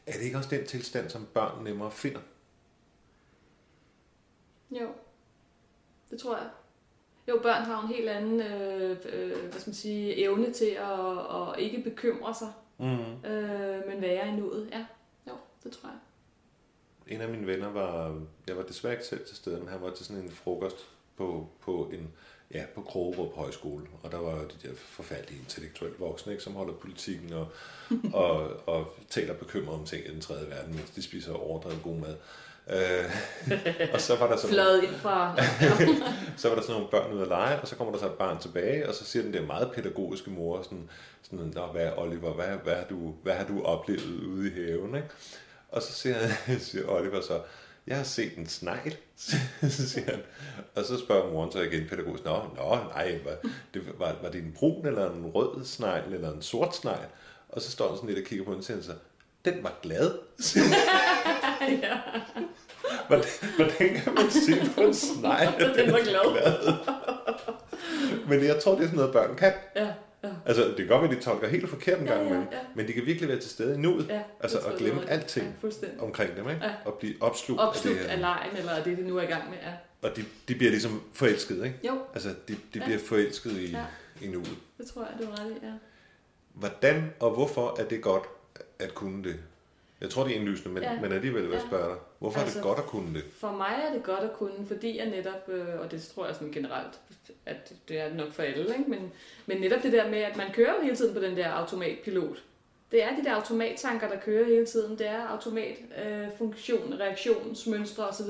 Er 0.05 0.11
det 0.11 0.21
ikke 0.21 0.37
også 0.37 0.49
den 0.49 0.65
tilstand, 0.65 1.09
som 1.09 1.27
børn 1.33 1.63
nemmere 1.63 1.91
finder? 1.91 2.19
Jo, 4.71 4.87
det 6.09 6.19
tror 6.19 6.37
jeg. 6.37 6.49
Jo, 7.27 7.39
børn 7.43 7.63
har 7.63 7.81
en 7.81 7.87
helt 7.87 8.09
anden 8.09 8.41
øh, 8.41 8.97
øh, 9.05 9.49
hvad 9.49 9.59
skal 9.59 9.69
man 9.69 9.75
sige, 9.75 10.15
evne 10.15 10.53
til 10.53 10.77
at, 10.79 11.19
at 11.19 11.59
ikke 11.59 11.81
bekymre 11.81 12.33
sig, 12.33 12.53
Mm. 12.77 13.25
øh, 13.25 13.87
men 13.87 14.01
være 14.01 14.27
i 14.27 14.31
nuet. 14.31 14.69
Ja, 14.71 14.85
jo, 15.27 15.33
det 15.63 15.71
tror 15.71 15.89
jeg. 15.89 15.97
En 17.15 17.21
af 17.21 17.29
mine 17.29 17.47
venner 17.47 17.69
var, 17.69 18.21
jeg 18.47 18.57
var 18.57 18.63
desværre 18.63 18.93
ikke 18.93 19.05
selv 19.05 19.25
til 19.25 19.35
stede, 19.35 19.59
men 19.59 19.67
han 19.67 19.81
var 19.81 19.93
til 19.93 20.05
sådan 20.05 20.23
en 20.23 20.31
frokost 20.31 20.87
på, 21.17 21.49
på 21.61 21.89
en, 21.93 22.13
ja, 22.53 22.65
på 22.75 22.81
Krogerup 22.81 23.35
Højskole, 23.35 23.85
og 24.03 24.11
der 24.11 24.17
var 24.17 24.37
de 24.37 24.67
der 24.67 24.75
forfærdelige 24.75 25.39
intellektuelle 25.39 25.97
voksne, 25.99 26.31
ikke, 26.31 26.43
som 26.43 26.53
holder 26.53 26.73
politikken 26.73 27.33
og, 27.33 27.47
og, 28.23 28.67
og 28.67 28.95
taler 29.09 29.33
bekymret 29.33 29.79
om 29.79 29.85
ting 29.85 30.05
i 30.05 30.11
den 30.11 30.21
tredje 30.21 30.49
verden, 30.49 30.75
mens 30.75 30.89
de 30.89 31.01
spiser 31.01 31.33
overdrevet 31.33 31.83
god 31.83 31.95
mad. 31.95 32.15
Øh, 32.69 33.05
og 33.93 34.01
så 34.01 34.15
var 34.15 34.27
der 34.27 34.37
sådan 34.37 34.53
Flad 34.53 34.81
ind 34.81 34.95
fra... 34.95 35.35
så 36.37 36.49
var 36.49 36.55
der 36.55 36.61
sådan 36.61 36.73
nogle 36.73 36.87
børn 36.91 37.13
ude 37.13 37.21
at 37.21 37.27
lege, 37.27 37.59
og 37.61 37.67
så 37.67 37.75
kommer 37.75 37.93
der 37.93 37.99
så 37.99 38.05
et 38.05 38.11
barn 38.11 38.39
tilbage, 38.39 38.89
og 38.89 38.95
så 38.95 39.05
siger 39.05 39.23
den 39.23 39.33
der 39.33 39.45
meget 39.45 39.71
pædagogiske 39.75 40.29
mor 40.29 40.61
sådan, 40.61 40.89
sådan 41.23 41.51
Nå, 41.55 41.65
hvad 41.65 41.91
Oliver, 41.97 42.33
hvad, 42.33 42.47
hvad, 42.63 42.75
har 42.75 42.85
du, 42.89 43.13
hvad 43.23 43.33
har 43.33 43.45
du 43.45 43.63
oplevet 43.63 44.23
ude 44.25 44.51
i 44.51 44.53
haven, 44.53 44.95
ikke? 44.95 45.07
Og 45.69 45.81
så 45.81 45.93
siger, 45.93 46.17
siger 46.59 46.89
Oliver 46.89 47.21
så, 47.21 47.41
jeg 47.87 47.97
har 47.97 48.03
set 48.03 48.37
en 48.37 48.47
snegl, 48.47 48.97
siger 49.69 50.11
han. 50.11 50.21
Og 50.75 50.85
så 50.85 50.99
spørger 50.99 51.31
moren 51.31 51.51
så 51.51 51.61
igen 51.61 51.87
pædagogisk, 51.89 52.25
nå, 52.25 52.41
nå, 52.55 52.77
nej, 52.95 53.19
var 53.23 53.49
det, 53.73 53.81
var, 53.99 54.15
var 54.21 54.29
det 54.29 54.43
en 54.43 54.53
brun 54.55 54.85
eller 54.85 55.11
en 55.11 55.25
rød 55.25 55.65
snegl, 55.65 56.13
eller 56.13 56.33
en 56.33 56.41
sort 56.41 56.75
snegl? 56.75 57.07
Og 57.49 57.61
så 57.61 57.71
står 57.71 57.87
han 57.87 57.97
sådan 57.97 58.09
lidt 58.09 58.19
og 58.19 58.25
kigger 58.25 58.45
på 58.45 58.51
den, 58.51 58.59
og 58.59 58.63
siger 58.63 58.81
så, 58.81 58.93
den 59.45 59.63
var 59.63 59.79
glad. 59.81 60.11
Ja, 61.71 61.97
Hvordan, 63.07 63.25
hvordan 63.55 63.95
kan 63.95 64.13
man 64.13 64.31
sige 64.31 64.61
på 64.75 64.81
en 64.81 64.93
snegl, 64.93 65.47
at 65.63 65.75
den 65.75 65.91
var 65.91 65.97
er 65.97 66.03
glad. 66.03 66.73
Men 68.27 68.43
jeg 68.45 68.59
tror, 68.63 68.71
det 68.75 68.79
er 68.81 68.85
sådan 68.85 68.95
noget, 68.97 69.13
børn 69.13 69.35
kan. 69.35 69.53
Ja, 69.75 69.87
ja. 70.23 70.29
Altså, 70.45 70.63
det 70.67 70.75
kan 70.77 70.87
godt 70.87 71.01
være, 71.01 71.11
at 71.11 71.17
de 71.17 71.21
tolker 71.23 71.47
helt 71.47 71.69
forkert 71.69 71.99
en 71.99 72.05
Ja, 72.05 72.11
gang 72.13 72.21
ja, 72.23 72.27
imellem, 72.27 72.47
ja. 72.51 72.57
men 72.75 72.87
de 72.87 72.93
kan 72.93 73.05
virkelig 73.05 73.29
være 73.29 73.39
til 73.39 73.49
stede 73.49 73.75
i 73.75 73.77
nuet, 73.77 74.07
ja 74.09 74.21
altså 74.39 74.57
det 74.57 74.65
jeg, 74.65 74.77
glemme 74.77 75.01
ret. 75.01 75.09
alting 75.09 75.55
Ja, 75.63 75.87
omkring 75.99 76.35
dem, 76.37 76.49
ikke? 76.49 76.65
Ja. 76.65 76.71
Og 76.85 76.93
blive 76.93 77.13
opslugt, 77.21 77.61
Opslugt 77.61 77.97
af 77.97 78.03
det 78.03 78.09
af 78.09 78.15
her. 78.15 78.21
lejen, 78.21 78.57
eller 78.57 78.83
det, 78.83 78.97
de 78.97 79.07
nu 79.07 79.17
er 79.17 79.21
i 79.21 79.25
gang 79.25 79.49
med. 79.49 79.57
Ja. 79.63 79.71
Og 80.09 80.15
de, 80.15 80.25
de 80.47 80.55
bliver 80.55 80.71
ligesom 80.71 81.01
forelsket, 81.13 81.55
ikke? 81.65 81.79
Jo, 81.87 81.93
Altså, 82.13 82.29
de, 82.47 82.53
de 82.73 82.79
Ja. 82.79 82.85
bliver 82.85 82.99
forelsket 82.99 83.51
i, 83.51 83.71
Ja. 83.71 83.83
i 84.21 84.27
nuet. 84.27 84.55
det 84.77 84.85
tror 84.93 85.01
jeg, 85.01 85.11
du 85.21 85.25
har 85.31 85.45
ret 85.45 85.51
i. 85.51 85.65
Ja. 85.65 85.71
Hvordan 86.53 87.13
og 87.19 87.31
hvorfor 87.31 87.75
er 87.79 87.85
det 87.85 88.01
godt 88.01 88.23
at 88.79 88.93
kunne 88.95 89.23
det? 89.23 89.35
Jeg 90.01 90.09
tror, 90.09 90.23
det 90.23 90.31
er 90.31 90.35
indlysende, 90.39 90.69
men, 90.73 90.83
Ja. 90.83 90.99
men 91.01 91.11
alligevel 91.11 91.43
vil 91.43 91.51
jeg 91.51 91.61
Ja. 91.61 91.67
spørge 91.67 91.89
dig. 91.89 91.97
Hvorfor 92.19 92.39
Altså, 92.39 92.59
er 92.59 92.61
det 92.63 92.67
godt 92.69 92.79
at 92.79 92.85
kunne 92.85 93.13
det? 93.13 93.23
For 93.39 93.51
mig 93.51 93.83
er 93.89 93.93
det 93.93 94.03
godt 94.03 94.19
at 94.19 94.33
kunne, 94.33 94.67
fordi 94.67 94.97
jeg 94.97 95.05
netop, 95.05 95.49
øh, 95.49 95.79
og 95.79 95.91
det 95.91 96.03
tror 96.15 96.25
jeg 96.25 96.35
sådan 96.35 96.51
generelt, 96.51 96.99
at 97.45 97.73
det 97.89 97.99
er 97.99 98.13
nok 98.13 98.31
for 98.33 98.43
alle, 98.43 98.77
ikke? 98.77 98.89
Men, 98.89 99.11
men 99.45 99.57
netop 99.61 99.83
det 99.83 99.93
der 99.93 100.09
med, 100.09 100.17
at 100.19 100.37
man 100.37 100.51
kører 100.53 100.75
jo 100.75 100.81
hele 100.81 100.95
tiden 100.95 101.13
på 101.13 101.19
den 101.21 101.37
der 101.37 101.49
automatpilot. 101.49 102.43
Det 102.91 103.03
er 103.03 103.15
de 103.15 103.23
der 103.23 103.35
automattanker, 103.35 104.07
der 104.09 104.19
kører 104.19 104.45
hele 104.45 104.65
tiden. 104.65 104.97
Det 104.97 105.07
er 105.07 105.27
automatfunktion, 105.27 106.93
øh, 106.93 106.99
reaktionsmønstre 106.99 108.07
osv. 108.07 108.29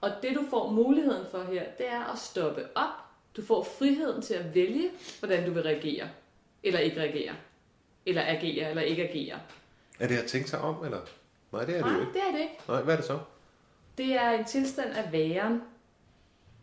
Og 0.00 0.10
det 0.22 0.34
du 0.34 0.44
får 0.50 0.70
muligheden 0.70 1.26
for 1.30 1.42
her, 1.42 1.62
det 1.78 1.88
er 1.88 2.12
at 2.12 2.18
stoppe 2.18 2.62
op. 2.74 2.90
Du 3.36 3.42
får 3.44 3.62
friheden 3.78 4.22
til 4.22 4.34
at 4.34 4.54
vælge, 4.54 4.90
hvordan 5.18 5.46
du 5.46 5.52
vil 5.52 5.62
reagere. 5.62 6.08
Eller 6.62 6.80
ikke 6.80 7.00
reagere. 7.00 7.32
Eller 8.06 8.22
agere, 8.26 8.70
eller 8.70 8.82
ikke 8.82 9.08
agere. 9.08 9.38
Er 10.00 10.08
det 10.08 10.16
at 10.16 10.26
tænke 10.26 10.50
sig 10.50 10.60
om, 10.60 10.84
eller? 10.84 11.00
Nej, 11.52 11.64
det 11.64 11.76
er 11.76 11.76
det 11.76 11.86
Nej, 11.86 11.94
jo 11.94 12.00
ikke. 12.00 12.12
det 12.12 12.22
er 12.28 12.32
det 12.32 12.40
ikke. 12.40 12.54
Nej, 12.68 12.82
hvad 12.82 12.94
er 12.94 12.98
det 12.98 13.06
så? 13.06 13.18
Det 13.98 14.12
er 14.14 14.30
en 14.30 14.44
tilstand 14.44 14.90
af 14.90 15.12
væren 15.12 15.62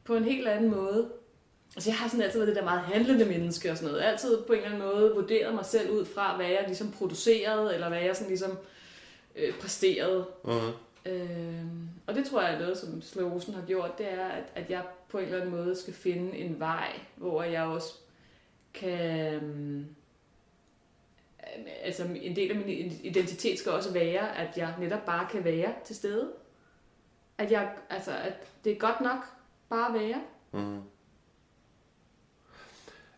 på 0.03 0.15
en 0.15 0.23
helt 0.23 0.47
anden 0.47 0.71
måde. 0.71 1.09
Altså 1.75 1.89
jeg 1.89 1.97
har 1.97 2.07
sådan 2.07 2.23
altid 2.23 2.39
været 2.39 2.47
det 2.47 2.55
der 2.55 2.63
meget 2.63 2.81
handlende 2.81 3.25
menneske 3.25 3.71
og 3.71 3.77
sådan 3.77 3.91
noget. 3.91 4.05
Altid 4.05 4.41
på 4.47 4.53
en 4.53 4.59
eller 4.59 4.75
anden 4.75 4.89
måde 4.89 5.11
vurderet 5.15 5.55
mig 5.55 5.65
selv 5.65 5.91
ud 5.91 6.05
fra, 6.05 6.35
hvad 6.35 6.45
jeg 6.45 6.63
ligesom 6.67 6.91
producerede, 6.91 7.73
eller 7.73 7.89
hvad 7.89 8.01
jeg 8.01 8.15
sådan 8.15 8.29
ligesom 8.29 8.57
øh, 9.35 9.53
præsterede. 9.53 10.25
Uh-huh. 10.43 11.09
Øh, 11.09 11.63
og 12.07 12.15
det 12.15 12.25
tror 12.25 12.41
jeg 12.41 12.53
er 12.53 12.59
noget, 12.59 12.77
som 12.77 13.01
Slåsen 13.01 13.53
har 13.53 13.61
gjort, 13.61 13.97
det 13.97 14.13
er, 14.13 14.27
at, 14.27 14.43
at 14.55 14.69
jeg 14.69 14.81
på 15.09 15.17
en 15.17 15.25
eller 15.25 15.37
anden 15.41 15.55
måde 15.55 15.75
skal 15.75 15.93
finde 15.93 16.37
en 16.37 16.59
vej, 16.59 16.99
hvor 17.15 17.43
jeg 17.43 17.63
også 17.63 17.93
kan... 18.73 19.95
Øh, 21.57 21.65
altså 21.83 22.03
en 22.21 22.35
del 22.35 22.51
af 22.51 22.57
min 22.57 22.99
identitet 23.03 23.59
skal 23.59 23.71
også 23.71 23.93
være, 23.93 24.37
at 24.37 24.57
jeg 24.57 24.73
netop 24.79 25.05
bare 25.05 25.27
kan 25.31 25.43
være 25.43 25.73
til 25.85 25.95
stede. 25.95 26.31
At, 27.37 27.51
jeg, 27.51 27.71
altså, 27.89 28.11
at 28.11 28.33
det 28.63 28.71
er 28.71 28.75
godt 28.75 29.01
nok 29.01 29.19
bare 29.69 29.95
at 29.95 30.01
være. 30.01 30.21
Mm. 30.51 30.81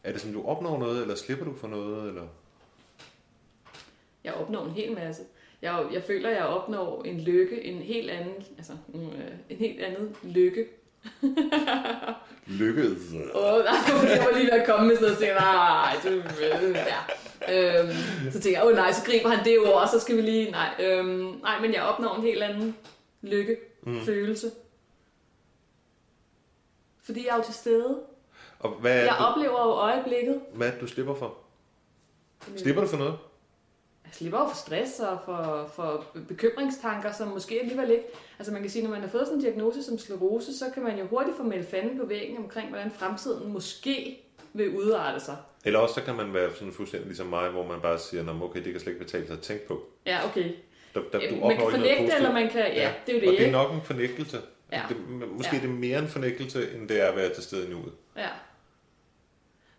Er 0.03 0.11
det 0.11 0.21
som 0.21 0.33
du 0.33 0.45
opnår 0.45 0.79
noget, 0.79 1.01
eller 1.01 1.15
slipper 1.15 1.45
du 1.45 1.55
for 1.55 1.67
noget? 1.67 2.07
Eller? 2.09 2.27
Jeg 4.23 4.33
opnår 4.33 4.65
en 4.65 4.71
hel 4.71 4.91
masse. 4.95 5.23
Jeg, 5.61 5.85
jeg 5.93 6.03
føler, 6.03 6.29
at 6.29 6.35
jeg 6.35 6.45
opnår 6.45 7.03
en 7.03 7.19
lykke, 7.19 7.63
en 7.63 7.81
helt 7.81 8.09
anden, 8.09 8.45
altså 8.57 8.73
øh, 8.93 9.01
en 9.49 9.57
helt 9.57 9.81
anden 9.81 10.15
lykke. 10.23 10.65
lykke? 12.47 12.81
Åh, 13.35 13.53
oh, 13.53 13.63
jeg 13.65 14.25
var 14.25 14.37
lige 14.37 14.45
ved 14.45 14.59
at 14.59 14.67
komme 14.67 14.87
med 14.87 14.95
sådan 14.95 15.09
noget, 15.09 15.17
og 15.17 15.21
tænkte, 15.21 15.39
nej, 15.39 15.95
det, 16.61 16.75
ja. 16.75 16.99
Øhm, 17.49 17.91
så 18.31 18.39
tænker 18.39 18.59
jeg, 18.59 18.67
åh 18.67 18.75
nej, 18.75 18.91
så 18.91 19.05
griber 19.05 19.29
han 19.29 19.45
det 19.45 19.59
ord, 19.59 19.87
så 19.87 19.99
skal 19.99 20.17
vi 20.17 20.21
lige, 20.21 20.51
nej, 20.51 20.69
øhm, 20.79 21.39
nej, 21.41 21.61
men 21.61 21.73
jeg 21.73 21.83
opnår 21.83 22.15
en 22.15 22.21
helt 22.21 22.43
anden 22.43 22.77
lykke, 23.21 23.57
mm. 23.83 24.05
følelse. 24.05 24.51
Fordi 27.03 27.25
jeg 27.25 27.31
er 27.31 27.37
jo 27.37 27.43
til 27.43 27.53
stede. 27.53 27.99
Og 28.59 28.69
hvad 28.69 28.95
jeg 28.95 29.15
du, 29.19 29.23
oplever 29.23 29.65
jo 29.65 29.71
øjeblikket. 29.71 30.41
Hvad 30.53 30.71
du 30.81 30.87
slipper 30.87 31.15
for? 31.15 31.37
Slipper 32.57 32.81
du 32.81 32.87
for 32.87 32.97
noget? 32.97 33.17
Jeg 34.05 34.13
slipper 34.13 34.39
jo 34.39 34.47
for 34.47 34.55
stress 34.55 34.99
og 34.99 35.19
for, 35.25 35.71
for 35.75 36.05
bekymringstanker, 36.27 37.11
som 37.11 37.27
måske 37.27 37.59
alligevel 37.59 37.89
ikke... 37.89 38.03
Altså 38.39 38.53
man 38.53 38.61
kan 38.61 38.71
sige, 38.71 38.83
når 38.83 38.89
man 38.91 39.01
har 39.01 39.07
fået 39.07 39.25
sådan 39.25 39.37
en 39.37 39.41
diagnose 39.41 39.83
som 39.83 39.97
sklerose, 39.97 40.57
så 40.57 40.65
kan 40.73 40.83
man 40.83 40.99
jo 40.99 41.07
hurtigt 41.07 41.37
få 41.37 41.43
meldt 41.43 41.69
fanden 41.69 41.99
på 41.99 42.05
væggen 42.05 42.37
omkring, 42.37 42.69
hvordan 42.69 42.91
fremtiden 42.91 43.53
måske 43.53 44.23
vil 44.53 44.77
udarte 44.77 45.19
sig. 45.19 45.37
Eller 45.65 45.79
også 45.79 45.95
så 45.95 46.01
kan 46.01 46.15
man 46.15 46.33
være 46.33 46.53
sådan 46.53 46.73
fuldstændig 46.73 47.07
ligesom 47.07 47.27
mig, 47.27 47.49
hvor 47.49 47.67
man 47.67 47.81
bare 47.81 47.99
siger, 47.99 48.39
okay, 48.43 48.63
det 48.63 48.71
kan 48.71 48.81
slet 48.81 48.93
ikke 48.93 49.05
betale 49.05 49.27
sig 49.27 49.33
at 49.33 49.41
tænke 49.41 49.67
på. 49.67 49.83
Ja, 50.05 50.25
okay. 50.25 50.51
Der, 50.93 51.01
der, 51.11 51.19
du 51.29 51.35
man 51.35 51.57
kan 51.57 51.71
fornægte, 51.71 52.15
eller 52.15 52.33
man 52.33 52.49
kan... 52.49 52.61
Ja, 52.61 52.81
ja, 52.81 52.93
det 53.05 53.15
er 53.15 53.19
jo 53.19 53.21
det, 53.21 53.29
Og 53.29 53.37
det 53.37 53.47
er 53.47 53.51
nok 53.51 53.73
en 53.73 53.81
fornægtelse. 53.81 54.37
Ja. 54.71 54.81
Det, 54.89 54.97
måske 55.31 55.55
ja. 55.55 55.61
det 55.61 55.69
er 55.69 55.73
mere 55.73 55.99
en 55.99 56.07
fornægtelse, 56.07 56.75
end 56.75 56.89
det 56.89 57.01
er 57.01 57.05
at 57.07 57.15
være 57.15 57.33
til 57.33 57.43
stede 57.43 57.69
nu. 57.69 57.77
Ja. 58.17 58.29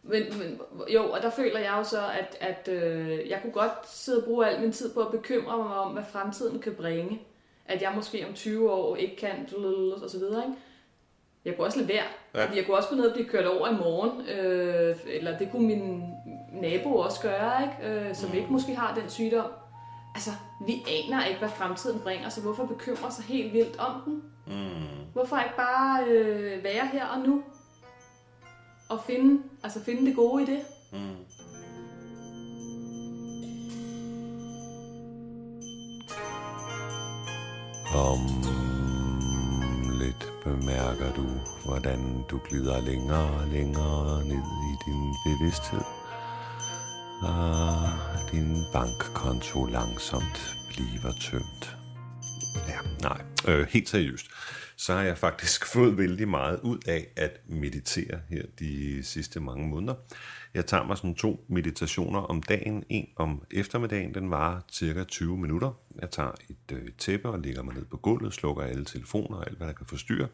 Men, 0.03 0.23
men, 0.39 0.61
jo, 0.95 1.11
og 1.11 1.23
der 1.23 1.31
føler 1.31 1.59
jeg 1.59 1.75
jo 1.79 1.85
så, 1.85 2.01
at, 2.19 2.37
at 2.41 2.69
øh, 2.73 3.29
jeg 3.29 3.39
kunne 3.43 3.53
godt 3.53 3.89
sidde 3.89 4.19
og 4.19 4.25
bruge 4.25 4.47
al 4.47 4.61
min 4.61 4.73
tid 4.73 4.95
på 4.95 5.01
at 5.01 5.11
bekymre 5.11 5.59
mig 5.59 5.77
om, 5.77 5.93
hvad 5.93 6.03
fremtiden 6.13 6.59
kan 6.59 6.75
bringe. 6.75 7.21
At 7.67 7.83
jeg 7.83 7.93
måske 7.95 8.27
om 8.29 8.35
20 8.35 8.73
år 8.73 8.97
ikke 8.97 9.17
kan, 9.17 9.49
og 10.03 10.11
så 10.11 10.19
videre, 10.19 10.45
ikke? 10.45 10.57
Jeg 11.47 11.57
kunne 11.57 11.67
også 11.67 11.79
lade 11.79 11.89
være, 11.89 12.05
ja. 12.35 12.45
fordi 12.45 12.57
jeg 12.57 12.67
kunne 12.67 12.77
også 12.77 12.89
gå 12.89 12.95
ned 12.97 13.07
og 13.07 13.13
blive 13.15 13.29
kørt 13.29 13.47
over 13.47 13.69
i 13.69 13.75
morgen, 13.75 14.27
øh, 14.29 14.97
eller 15.07 15.39
det 15.39 15.51
kunne 15.51 15.67
min 15.67 16.03
nabo 16.53 16.97
også 16.97 17.21
gøre, 17.21 17.63
ikke? 17.63 18.09
Øh, 18.09 18.15
som 18.15 18.31
mm. 18.31 18.37
ikke 18.37 18.53
måske 18.53 18.75
har 18.75 18.95
den 18.95 19.11
sygdom. 19.11 19.51
Altså, 20.15 20.31
vi 20.67 20.73
aner 20.73 21.25
ikke, 21.25 21.39
hvad 21.39 21.49
fremtiden 21.49 22.01
bringer, 22.01 22.29
så 22.29 22.41
hvorfor 22.41 22.67
bekymre 22.67 23.13
sig 23.13 23.25
helt 23.25 23.53
vildt 23.53 23.79
om 23.79 24.03
den? 24.05 24.23
Mm. 24.47 25.13
Hvorfor 25.13 25.39
ikke 25.39 25.57
bare 25.57 26.05
øh, 26.05 26.65
være 26.65 26.87
her 26.93 27.07
og 27.07 27.19
nu? 27.19 27.43
Og 28.91 29.01
finde, 29.07 29.43
altså 29.63 29.85
finde 29.85 30.07
det 30.07 30.17
gode 30.17 30.43
i 30.43 30.47
det? 30.47 30.61
Mm. 30.93 30.99
Om 37.95 38.46
du, 41.17 41.27
hvordan 41.65 42.25
du 42.31 42.41
glider 42.49 42.81
længere 42.81 43.41
og 43.41 43.47
længere 43.47 44.25
ned 44.25 44.47
i 44.71 44.73
din 44.87 45.15
bevidsthed. 45.27 45.85
Og 47.23 47.89
din 48.33 48.57
bankkonto 48.73 49.65
langsomt 49.65 50.57
bliver 50.69 51.13
tømt. 51.21 51.77
Ja, 52.69 52.79
nej, 53.03 53.21
øh, 53.49 53.67
helt 53.71 53.89
seriøst 53.89 54.27
så 54.77 54.93
har 54.93 55.03
jeg 55.03 55.19
faktisk 55.19 55.67
fået 55.75 55.99
vældig 55.99 56.29
meget 56.29 56.61
ud 56.63 56.79
af 56.87 57.07
at 57.17 57.41
meditere 57.49 58.21
her 58.29 58.43
de 58.59 59.05
sidste 59.05 59.41
mange 59.41 59.69
måneder. 59.69 59.95
Jeg 60.55 60.67
tager 60.67 60.85
mig 60.85 60.97
sådan 60.97 61.15
to 61.15 61.45
meditationer 61.49 62.19
om 62.19 62.43
dagen. 62.43 62.85
En 62.89 63.09
om 63.17 63.43
eftermiddagen, 63.51 64.15
den 64.15 64.31
varer 64.31 64.61
cirka 64.73 65.05
20 65.05 65.39
minutter. 65.39 65.71
Jeg 66.01 66.11
tager 66.11 66.33
et 66.51 66.77
øh, 66.77 66.89
tæppe 66.99 67.29
og 67.29 67.39
lægger 67.39 67.63
mig 67.63 67.75
ned 67.75 67.85
på 67.85 67.97
gulvet, 67.97 68.35
slukker 68.35 68.63
alle 68.63 68.85
telefoner 68.85 69.37
og 69.37 69.47
alt, 69.47 69.57
hvad 69.57 69.67
der 69.67 69.73
kan 69.73 69.87
forstyrre. 69.87 70.29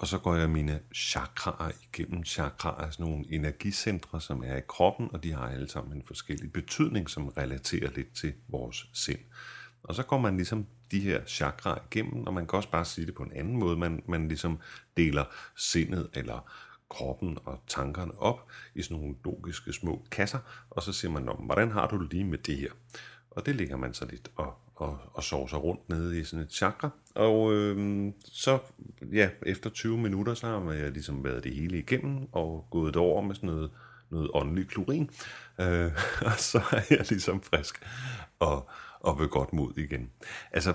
Og 0.00 0.06
så 0.06 0.18
går 0.18 0.34
jeg 0.34 0.50
mine 0.50 0.80
chakraer 0.94 1.70
igennem. 1.82 2.24
Chakraer 2.24 2.86
er 2.86 2.90
sådan 2.90 3.06
nogle 3.06 3.24
energicentre, 3.28 4.20
som 4.20 4.42
er 4.46 4.56
i 4.56 4.60
kroppen, 4.68 5.08
og 5.12 5.22
de 5.22 5.32
har 5.32 5.48
alle 5.48 5.68
sammen 5.68 5.96
en 5.96 6.02
forskellig 6.06 6.52
betydning, 6.52 7.10
som 7.10 7.28
relaterer 7.28 7.90
lidt 7.90 8.14
til 8.14 8.34
vores 8.48 8.86
sind. 8.92 9.18
Og 9.82 9.94
så 9.94 10.02
går 10.02 10.18
man 10.18 10.36
ligesom 10.36 10.66
de 10.90 11.00
her 11.00 11.24
chakraer 11.26 11.78
igennem, 11.90 12.26
og 12.26 12.34
man 12.34 12.46
kan 12.46 12.56
også 12.56 12.70
bare 12.70 12.84
sige 12.84 13.06
det 13.06 13.14
på 13.14 13.22
en 13.22 13.32
anden 13.32 13.56
måde. 13.56 13.76
Man, 13.76 14.02
man 14.08 14.28
ligesom 14.28 14.58
deler 14.96 15.24
sindet 15.56 16.10
eller 16.14 16.50
kroppen 16.90 17.38
og 17.44 17.62
tankerne 17.66 18.18
op 18.18 18.50
i 18.74 18.82
sådan 18.82 18.96
nogle 18.96 19.16
logiske 19.24 19.72
små 19.72 20.06
kasser, 20.10 20.38
og 20.70 20.82
så 20.82 20.92
siger 20.92 21.10
man, 21.10 21.28
hvordan 21.38 21.70
har 21.70 21.86
du 21.86 22.02
det 22.02 22.12
lige 22.12 22.24
med 22.24 22.38
det 22.38 22.56
her? 22.56 22.70
Og 23.30 23.46
det 23.46 23.56
ligger 23.56 23.76
man 23.76 23.94
så 23.94 24.04
lidt 24.04 24.30
og, 24.36 24.54
og, 24.80 24.98
og 25.14 25.22
sover 25.22 25.46
sig 25.46 25.62
rundt 25.62 25.88
nede 25.88 26.20
i 26.20 26.24
sådan 26.24 26.44
et 26.44 26.52
chakra. 26.52 26.90
Og 27.14 27.54
øh, 27.54 28.12
så, 28.24 28.58
ja, 29.12 29.28
efter 29.46 29.70
20 29.70 29.98
minutter, 29.98 30.34
så 30.34 30.46
har 30.46 30.72
jeg 30.72 30.90
ligesom 30.90 31.24
været 31.24 31.44
det 31.44 31.54
hele 31.54 31.78
igennem 31.78 32.28
og 32.32 32.66
gået 32.70 32.94
det 32.94 33.02
over 33.02 33.22
med 33.22 33.34
sådan 33.34 33.50
noget, 33.50 33.70
noget 34.10 34.30
åndelig 34.34 34.68
klorin. 34.68 35.10
Øh, 35.60 35.92
og 36.26 36.32
så 36.38 36.58
er 36.72 36.82
jeg 36.90 37.06
ligesom 37.08 37.42
frisk 37.42 37.86
og, 38.38 38.68
og 39.00 39.20
ved 39.20 39.28
godt 39.28 39.52
mod 39.52 39.78
igen. 39.78 40.10
Altså, 40.52 40.74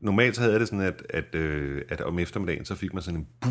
normalt 0.00 0.36
så 0.36 0.40
havde 0.40 0.52
jeg 0.52 0.60
det 0.60 0.68
sådan, 0.68 0.84
at, 0.84 1.02
at, 1.10 1.34
øh, 1.34 1.82
at 1.88 2.00
om 2.00 2.18
eftermiddagen, 2.18 2.64
så 2.64 2.74
fik 2.74 2.94
man 2.94 3.02
sådan 3.02 3.20
en 3.20 3.28
buh, 3.40 3.50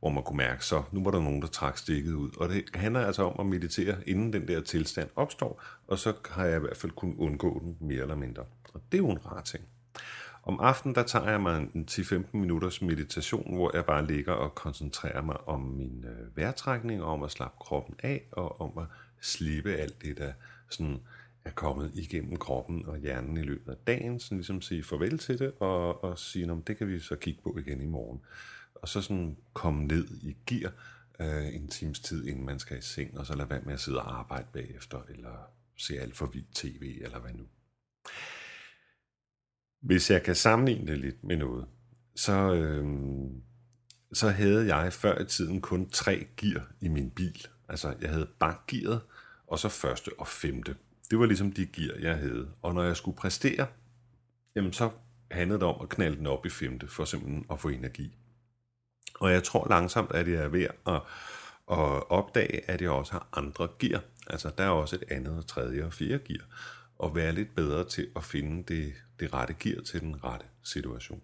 hvor 0.00 0.10
man 0.10 0.22
kunne 0.22 0.36
mærke, 0.36 0.64
så 0.64 0.82
nu 0.92 1.04
var 1.04 1.10
der 1.10 1.20
nogen, 1.20 1.42
der 1.42 1.48
trak 1.48 1.78
stikket 1.78 2.12
ud. 2.12 2.30
Og 2.36 2.48
det 2.48 2.64
handler 2.74 3.06
altså 3.06 3.22
om 3.22 3.40
at 3.40 3.46
meditere, 3.46 3.96
inden 4.08 4.32
den 4.32 4.48
der 4.48 4.60
tilstand 4.60 5.08
opstår, 5.16 5.62
og 5.86 5.98
så 5.98 6.12
har 6.30 6.44
jeg 6.44 6.56
i 6.56 6.60
hvert 6.60 6.76
fald 6.76 6.92
kunnet 6.92 7.16
undgå 7.16 7.60
den 7.64 7.88
mere 7.88 8.02
eller 8.02 8.16
mindre. 8.16 8.44
Og 8.74 8.82
det 8.92 8.98
er 8.98 9.02
jo 9.02 9.10
en 9.10 9.26
rar 9.26 9.40
ting. 9.40 9.64
Om 10.42 10.60
aftenen, 10.60 10.94
der 10.94 11.02
tager 11.02 11.30
jeg 11.30 11.40
mig 11.40 11.68
en 11.74 11.86
10-15 11.90 12.26
minutters 12.32 12.82
meditation, 12.82 13.54
hvor 13.54 13.76
jeg 13.76 13.84
bare 13.84 14.06
ligger 14.06 14.32
og 14.32 14.54
koncentrerer 14.54 15.22
mig 15.22 15.48
om 15.48 15.60
min 15.60 16.04
øh, 16.08 16.36
vejrtrækning, 16.36 17.02
og 17.02 17.12
om 17.12 17.22
at 17.22 17.30
slappe 17.30 17.56
kroppen 17.60 17.94
af, 18.02 18.26
og 18.32 18.60
om 18.60 18.78
at 18.78 18.84
slippe 19.20 19.74
alt 19.74 20.02
det, 20.02 20.18
der 20.18 20.32
sådan 20.70 21.00
er 21.44 21.50
kommet 21.50 21.90
igennem 21.94 22.36
kroppen 22.36 22.86
og 22.86 22.98
hjernen 22.98 23.36
i 23.36 23.42
løbet 23.42 23.72
af 23.72 23.76
dagen, 23.86 24.20
sådan 24.20 24.38
ligesom 24.38 24.62
sige 24.62 24.84
farvel 24.84 25.18
til 25.18 25.38
det, 25.38 25.52
og, 25.60 26.04
og 26.04 26.18
sige, 26.18 26.52
om 26.52 26.62
det 26.62 26.78
kan 26.78 26.88
vi 26.88 27.00
så 27.00 27.16
kigge 27.16 27.42
på 27.42 27.58
igen 27.58 27.80
i 27.80 27.86
morgen. 27.86 28.20
Og 28.82 28.88
så 28.88 29.02
sådan 29.02 29.36
komme 29.52 29.84
ned 29.84 30.08
i 30.22 30.36
gear 30.46 30.72
øh, 31.20 31.54
en 31.54 31.68
times 31.68 32.00
tid, 32.00 32.26
inden 32.26 32.46
man 32.46 32.58
skal 32.58 32.78
i 32.78 32.82
seng, 32.82 33.18
og 33.18 33.26
så 33.26 33.36
lade 33.36 33.50
være 33.50 33.62
med 33.62 33.74
at 33.74 33.80
sidde 33.80 33.98
og 33.98 34.18
arbejde 34.18 34.46
bagefter, 34.52 35.02
eller 35.08 35.50
se 35.76 36.00
alt 36.00 36.16
for 36.16 36.26
vidt 36.26 36.54
tv, 36.54 36.98
eller 37.02 37.18
hvad 37.18 37.32
nu. 37.32 37.44
Hvis 39.80 40.10
jeg 40.10 40.22
kan 40.22 40.34
sammenligne 40.34 40.86
det 40.86 40.98
lidt 40.98 41.24
med 41.24 41.36
noget, 41.36 41.66
så, 42.14 42.54
øh, 42.54 42.86
så 44.12 44.28
havde 44.28 44.76
jeg 44.76 44.92
før 44.92 45.18
i 45.18 45.24
tiden 45.24 45.60
kun 45.60 45.90
tre 45.90 46.26
gear 46.36 46.72
i 46.80 46.88
min 46.88 47.10
bil. 47.10 47.46
Altså, 47.68 47.94
jeg 48.00 48.10
havde 48.10 48.28
bakgearet, 48.38 49.00
og 49.46 49.58
så 49.58 49.68
første 49.68 50.10
og 50.18 50.28
femte. 50.28 50.76
Det 51.10 51.18
var 51.18 51.26
ligesom 51.26 51.52
de 51.52 51.66
gear, 51.66 51.98
jeg 51.98 52.16
havde. 52.16 52.50
Og 52.62 52.74
når 52.74 52.82
jeg 52.82 52.96
skulle 52.96 53.16
præstere, 53.16 53.66
jamen 54.54 54.72
så 54.72 54.90
handlede 55.30 55.60
det 55.60 55.68
om 55.68 55.80
at 55.82 55.88
knalde 55.88 56.16
den 56.16 56.26
op 56.26 56.46
i 56.46 56.50
femte, 56.50 56.88
for 56.88 57.04
simpelthen 57.04 57.46
at 57.50 57.60
få 57.60 57.68
energi. 57.68 58.16
Og 59.20 59.32
jeg 59.32 59.44
tror 59.44 59.66
langsomt, 59.68 60.12
at 60.12 60.28
jeg 60.28 60.44
er 60.44 60.48
ved 60.48 60.62
at, 60.62 61.00
at 61.70 62.10
opdage, 62.10 62.70
at 62.70 62.82
jeg 62.82 62.90
også 62.90 63.12
har 63.12 63.28
andre 63.32 63.68
gear. 63.78 64.00
Altså 64.26 64.50
der 64.58 64.64
er 64.64 64.68
også 64.68 64.96
et 64.96 65.04
andet, 65.10 65.46
tredje 65.46 65.84
og 65.84 65.92
fjerde 65.92 66.18
gear. 66.18 66.44
Og 66.98 67.14
være 67.14 67.32
lidt 67.32 67.54
bedre 67.54 67.84
til 67.84 68.08
at 68.16 68.24
finde 68.24 68.74
det, 68.74 68.92
det 69.20 69.34
rette 69.34 69.54
gear 69.60 69.82
til 69.82 70.00
den 70.00 70.24
rette 70.24 70.46
situation. 70.64 71.22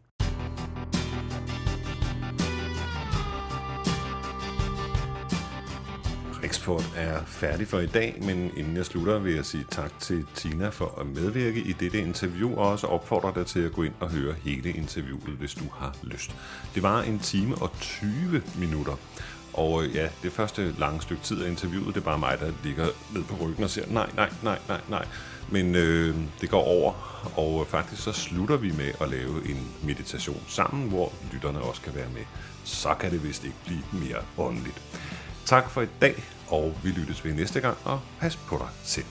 Oxford 6.62 6.92
er 6.96 7.24
færdig 7.26 7.68
for 7.68 7.78
i 7.78 7.86
dag, 7.86 8.18
men 8.20 8.50
inden 8.56 8.76
jeg 8.76 8.86
slutter, 8.86 9.18
vil 9.18 9.34
jeg 9.34 9.44
sige 9.44 9.66
tak 9.70 10.00
til 10.00 10.26
Tina 10.34 10.68
for 10.68 10.98
at 11.00 11.06
medvirke 11.06 11.60
i 11.60 11.72
dette 11.72 11.98
interview, 11.98 12.56
og 12.56 12.70
også 12.70 12.86
opfordre 12.86 13.32
dig 13.34 13.46
til 13.46 13.60
at 13.60 13.72
gå 13.72 13.82
ind 13.82 13.92
og 14.00 14.10
høre 14.10 14.34
hele 14.44 14.72
interviewet, 14.72 15.34
hvis 15.38 15.54
du 15.54 15.64
har 15.78 15.96
lyst. 16.02 16.36
Det 16.74 16.82
var 16.82 17.02
en 17.02 17.18
time 17.18 17.54
og 17.54 17.72
20 17.80 18.42
minutter, 18.58 18.96
Og 19.52 19.84
øh, 19.84 19.94
ja, 19.94 20.08
det 20.22 20.32
første 20.32 20.74
lange 20.78 21.02
stykke 21.02 21.22
tid 21.22 21.42
af 21.42 21.48
interviewet, 21.50 21.94
det 21.94 22.00
er 22.00 22.04
bare 22.04 22.18
mig, 22.18 22.38
der 22.40 22.52
ligger 22.64 22.86
ned 23.14 23.24
på 23.24 23.36
ryggen 23.44 23.64
og 23.64 23.70
siger, 23.70 23.86
nej, 23.90 24.10
nej, 24.16 24.30
nej, 24.42 24.58
nej, 24.68 24.80
nej. 24.88 25.06
Men 25.50 25.74
øh, 25.74 26.16
det 26.40 26.50
går 26.50 26.62
over, 26.64 26.92
og 27.36 27.60
øh, 27.60 27.66
faktisk 27.66 28.02
så 28.02 28.12
slutter 28.12 28.56
vi 28.56 28.70
med 28.70 28.92
at 29.00 29.08
lave 29.08 29.50
en 29.50 29.68
meditation 29.82 30.42
sammen, 30.48 30.88
hvor 30.88 31.12
lytterne 31.32 31.60
også 31.60 31.82
kan 31.82 31.94
være 31.94 32.08
med. 32.14 32.24
Så 32.64 32.94
kan 33.00 33.10
det 33.10 33.24
vist 33.24 33.44
ikke 33.44 33.56
blive 33.66 33.82
mere 33.92 34.18
åndeligt. 34.38 34.82
Tak 35.44 35.70
for 35.70 35.82
i 35.82 35.86
dag, 36.00 36.24
og 36.52 36.74
vi 36.82 36.88
lyttes 36.90 37.24
ved 37.24 37.34
næste 37.34 37.60
gang, 37.60 37.76
og 37.84 38.00
pas 38.20 38.36
på 38.36 38.56
dig 38.58 38.68
selv. 38.84 39.06